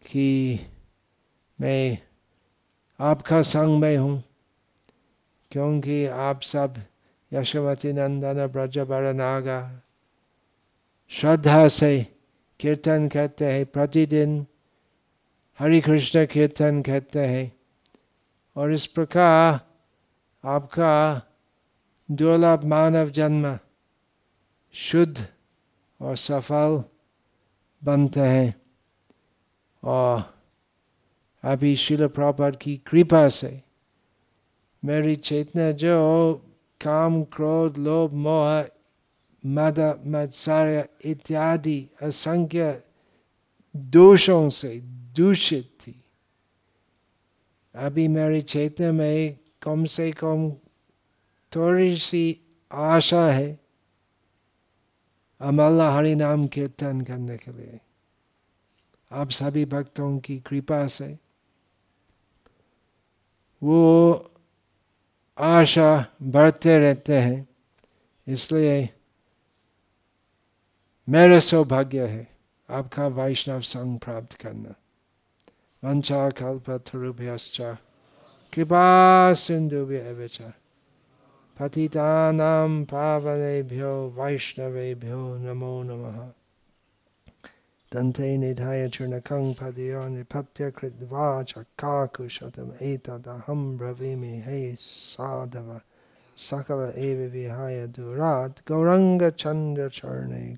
कि 0.06 0.60
मैं 1.60 1.98
आपका 3.00 3.42
संग 3.42 3.80
में 3.82 3.98
हूँ, 3.98 4.24
क्योंकि 5.52 6.06
आप 6.06 6.42
सब 6.42 6.76
यशोमती 7.32 7.94
नंदन 7.94 8.46
ब्रज 8.48 8.78
नागा, 9.16 9.82
श्रद्धा 11.12 11.68
से 11.68 12.02
कीर्तन 12.60 13.08
करते 13.08 13.46
हैं 13.46 13.66
प्रतिदिन। 13.66 14.46
हरे 15.62 15.82
कृष्ण 15.82 16.26
कीर्तन 16.26 16.82
करते 16.82 17.20
हैं। 17.20 17.60
और 18.56 18.74
इस 18.74 18.86
प्रकार 18.86 19.60
आपका 20.46 21.22
दुर्लभ 22.12 22.64
मानव 22.64 23.10
जन्म 23.10 23.60
शुद्ध 24.74 25.28
और 26.02 26.18
सफल 26.18 26.84
बनते 27.84 28.20
हैं। 28.20 28.62
और 29.84 30.34
अभी 31.44 31.76
शिल 31.76 32.08
प्रपात 32.08 32.56
की 32.62 32.78
कृपा 32.78 33.30
से 33.30 33.62
मेरी 34.86 35.16
चेतना 35.16 35.72
जो 35.72 36.36
काम, 36.82 37.24
क्रोध, 37.24 37.78
लोभ, 37.78 38.14
मोह, 38.14 38.62
मद, 39.46 40.04
मत्सर्य 40.08 40.90
इत्यादि 41.06 41.90
असंख्य 42.02 42.84
दोषों 43.76 44.50
से 44.50 44.80
दूषित 45.16 45.78
थी। 45.82 46.04
अभी 47.76 48.08
मेरे 48.08 48.42
चेतना 48.42 48.92
में 48.92 49.38
कम 49.62 49.86
से 49.86 50.12
कम 50.12 50.52
थोड़ी 51.56 51.98
सी 51.98 52.40
आशा 52.72 53.26
है 53.28 53.60
अमल्ला 55.42 55.90
हरि 55.92 56.16
नाम 56.16 56.48
कीर्तन 56.48 57.02
करने 57.02 57.38
के 57.38 57.52
लिए। 57.52 57.80
आप 59.12 59.30
सभी 59.30 59.66
भक्तों 59.66 60.18
की 60.20 60.40
कृपा 60.40 60.86
से 60.88 61.18
वो 63.62 64.32
आशा 65.38 66.06
बढ़ते 66.24 66.78
रहते 66.78 67.18
हैं, 67.18 67.48
इसलिए 68.28 68.90
मेरा 71.08 71.40
सौभाग्य 71.40 72.08
है। 72.08 72.31
आपका 72.72 73.08
वैष्णव 73.08 73.62
संग 73.62 74.00
प्राप्त 74.00 74.34
करना। 74.34 74.76
वंचा 75.84 76.30
कल्पतरुभ्यश्च, 76.30 77.62
कृपा 78.54 79.34
सिंधु 79.34 79.88
पतितानां 81.60 82.84
पावनेभ्यो 82.84 84.16
वैष्णवेभ्यो 84.18 85.38
नमो 85.38 85.84
नमः। 85.84 86.30
दन्ते 87.94 88.38
निधाय 88.38 88.90
चूर्णकं 88.90 89.54
पदयो 89.54 90.08
निपत्य 90.08 90.72
कृत्वा 90.72 91.44
चक्काकुशतम्। 91.44 92.72
एतदहं 92.82 93.78
ब्रवीमि 93.78 94.44
हे 94.46 94.76
साधव। 94.76 95.82
सकल 96.38 96.94
एव 96.98 97.32
विहाय 97.32 97.88
दूरात् 97.88 98.72
गौरङ्गचन्द्रचरणे 98.72 100.56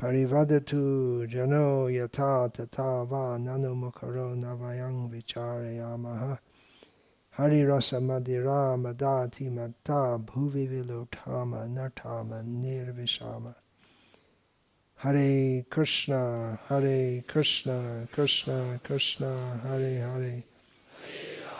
कुरुता 0.00 0.06
परिवदतु 0.06 1.26
जनो 1.28 1.90
यथा 1.90 2.32
तथा 2.56 2.90
वा 3.10 3.24
ननु 3.38 3.74
मुखरो 3.74 4.28
न 4.34 4.56
वयं 4.60 4.96
विचारयामः 5.10 6.22
हरिरसमदिरा 7.38 8.76
मदाति 8.76 9.48
मत्ता 9.56 10.00
भुवि 10.28 10.66
विलोठाम 10.68 11.54
नठाम 11.76 12.30
निर्विशाम 12.34 13.54
Hare 15.00 15.64
Krishna, 15.70 16.58
Hare 16.68 17.22
Krishna, 17.26 18.06
Krishna 18.12 18.78
Krishna, 18.84 19.58
Hare 19.62 19.98
Hare. 19.98 20.42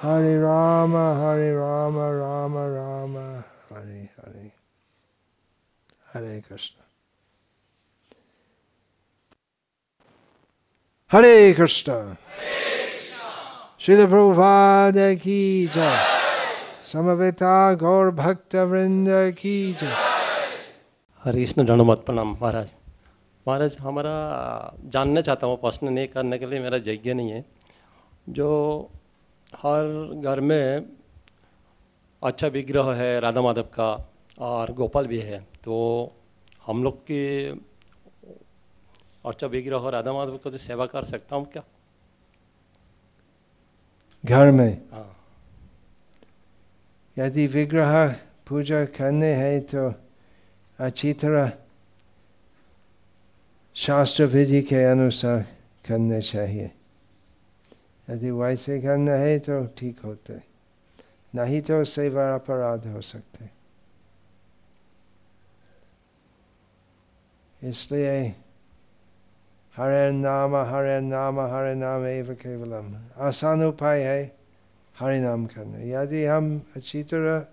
Hare 0.00 0.40
Rama, 0.40 1.14
Hare 1.14 1.56
Rama, 1.56 2.14
Rama 2.16 2.70
Rama, 2.70 3.44
Hare 3.70 4.10
Hare. 4.16 4.52
Hare 6.12 6.42
Krishna. 6.42 6.79
हरे 11.10 11.52
कृष्ण 11.52 11.92
श्री 13.80 13.94
प्रभुपाद 13.96 14.94
की 15.22 15.66
जय 15.66 15.96
समवेता 16.82 17.54
गौर 17.74 18.10
भक्त 18.10 18.54
वृंद 18.54 19.08
की 19.38 19.54
जय 19.72 19.94
हरे 21.24 21.44
कृष्ण 21.44 21.64
धनमत 21.66 22.02
प्रणाम, 22.06 22.36
महाराज। 22.42 22.68
महाराज, 23.46 23.76
हमारा 23.80 24.12
जानना 24.86 25.20
चाहता 25.20 25.46
हूँ, 25.46 25.56
प्रश्न 25.60 25.88
नहीं 25.88 26.08
करने 26.08 26.38
के 26.38 26.46
लिए 26.46 26.60
मेरा 26.60 26.78
यज्ञ 26.86 27.14
नहीं 27.14 27.30
है। 27.30 27.44
जो 28.28 28.90
हर 29.54 30.20
घर 30.24 30.40
में 30.40 30.86
अच्छा 32.22 32.48
विग्रह 32.48 32.92
है, 32.94 33.18
राधा 33.20 33.40
माधव 33.40 33.68
का, 33.74 33.90
और 34.38 34.72
गोपाल 34.72 35.06
भी 35.06 35.18
है 35.20 35.40
तो 35.64 36.12
हम 36.66 36.84
लोग 36.84 37.02
की 37.02 37.50
अच्छा 39.24 39.46
विग्रह 39.46 39.88
राधा 39.90 40.12
माधव 40.12 40.36
को 40.38 40.50
तो 40.50 40.58
सेवा 40.58 40.86
कर 40.86 41.04
सकता 41.04 41.36
हूँ 41.36 41.44
क्या? 41.52 41.62
घर 44.24 44.50
में। 44.50 44.88
हाँ। 44.92 45.16
यदि 47.16 47.46
विग्रह 47.46 48.08
पूजा 48.48 48.84
करने 48.96 49.32
हैं 49.34 49.60
तो 49.66 49.92
अच्छी 50.78 51.12
तरह 51.12 51.52
शास्त्र 53.76 54.24
विधि 54.26 54.62
के 54.62 54.82
अनुसार 54.84 55.40
करना 55.84 56.20
चाहिए। 56.20 56.70
यदि 58.08 58.30
वैसे 58.30 58.80
करना 58.82 59.12
है 59.12 59.38
तो 59.38 59.64
ठीक 59.78 60.00
होते 60.04 60.40
नहीं 61.32 61.60
तो 61.62 61.84
सेवा 61.84 62.34
अपराध 62.34 62.86
हो 62.86 63.00
सकते 63.00 63.48
इसलिए 67.62 68.34
हरे 69.80 70.10
नाम 70.12 70.54
हरे 70.68 71.00
नाम 71.02 71.38
हरे 71.40 71.74
नाम 71.74 72.04
एवं 72.06 72.34
केवलम 72.36 72.86
आसान 73.24 73.62
उपाय 73.64 74.02
है 74.04 74.20
हरे 74.94 75.20
नाम 75.20 75.46
करना 75.46 75.78
यदि 75.90 76.24
हम 76.26 76.50
अच्छी 76.76 77.02
तरह 77.08 77.46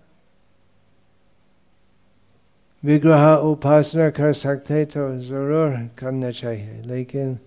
विग्रह 2.82 3.24
उपासना 3.48 4.08
कर 4.10 4.32
सकते 4.34 4.84
तो 4.92 5.08
ज़रूर 5.24 5.70
करना 5.98 6.30
चाहिए 6.32 6.82
लेकिन 6.84 7.38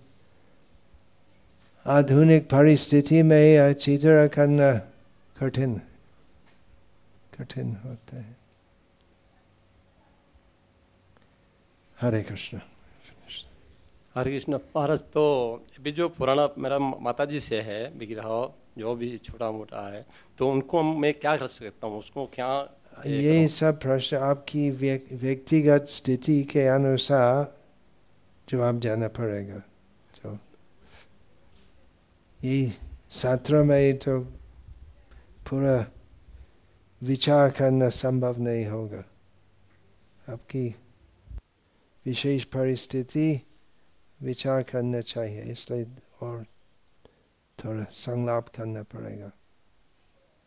आधुनिक 1.86 2.50
परिस्थिति 2.50 3.22
में 3.22 3.58
अच्छी 3.60 3.96
तरह 3.98 4.26
करना 4.34 4.72
कठिन 5.36 5.80
कठिन 7.38 7.74
होता 7.84 8.16
है 8.16 8.36
हरे 11.98 12.22
कृष्ण 12.22 12.71
हरे 14.16 14.30
कृष्ण 14.30 14.54
महाराज 14.76 15.02
तो 15.12 15.22
अभी 15.78 15.92
जो 15.92 16.08
पुराना 16.08 16.48
मेरा 16.58 16.78
माता 16.78 17.24
जी 17.24 17.40
से 17.40 17.60
है 17.60 17.80
विग्रह 17.96 18.28
जो 18.78 18.94
भी 18.94 19.16
छोटा 19.18 19.50
मोटा 19.50 19.88
है 19.88 20.04
तो 20.38 20.50
उनको 20.50 20.82
मैं 20.82 21.12
क्या 21.14 21.36
कर 21.36 21.46
सकता 21.46 21.86
हूँ? 21.86 21.98
उसको 21.98 22.26
क्या 22.26 22.48
ये 23.06 23.48
सब 23.48 23.78
प्रश्न 23.80 24.16
आपकी 24.16 24.68
व्यक्तिगत 24.70 25.84
स्थिति 25.88 26.42
के 26.44 26.66
अनुसार 26.68 27.56
जवाब 28.48 28.80
जाना 28.80 29.08
पड़ेगा। 29.08 29.58
तो 30.18 30.38
ये 32.44 32.72
छात्र 33.10 33.62
में 33.62 33.96
तो 33.98 34.18
पूरा 35.48 35.76
विचार 37.02 37.50
करना 37.50 37.88
संभव 37.88 38.40
नहीं 38.40 38.66
होगा। 38.66 39.02
आपकी 40.28 40.66
विशेष 42.06 42.44
परिस्थिति 42.52 43.28
विचार 44.22 44.62
करना 44.62 45.00
चाहिए 45.00 45.42
इसलिए 45.42 45.86
और 46.22 46.44
थोड़ा 47.58 47.84
संलाप 47.84 48.48
करना 48.48 48.82
पड़ेगा। 48.82 49.30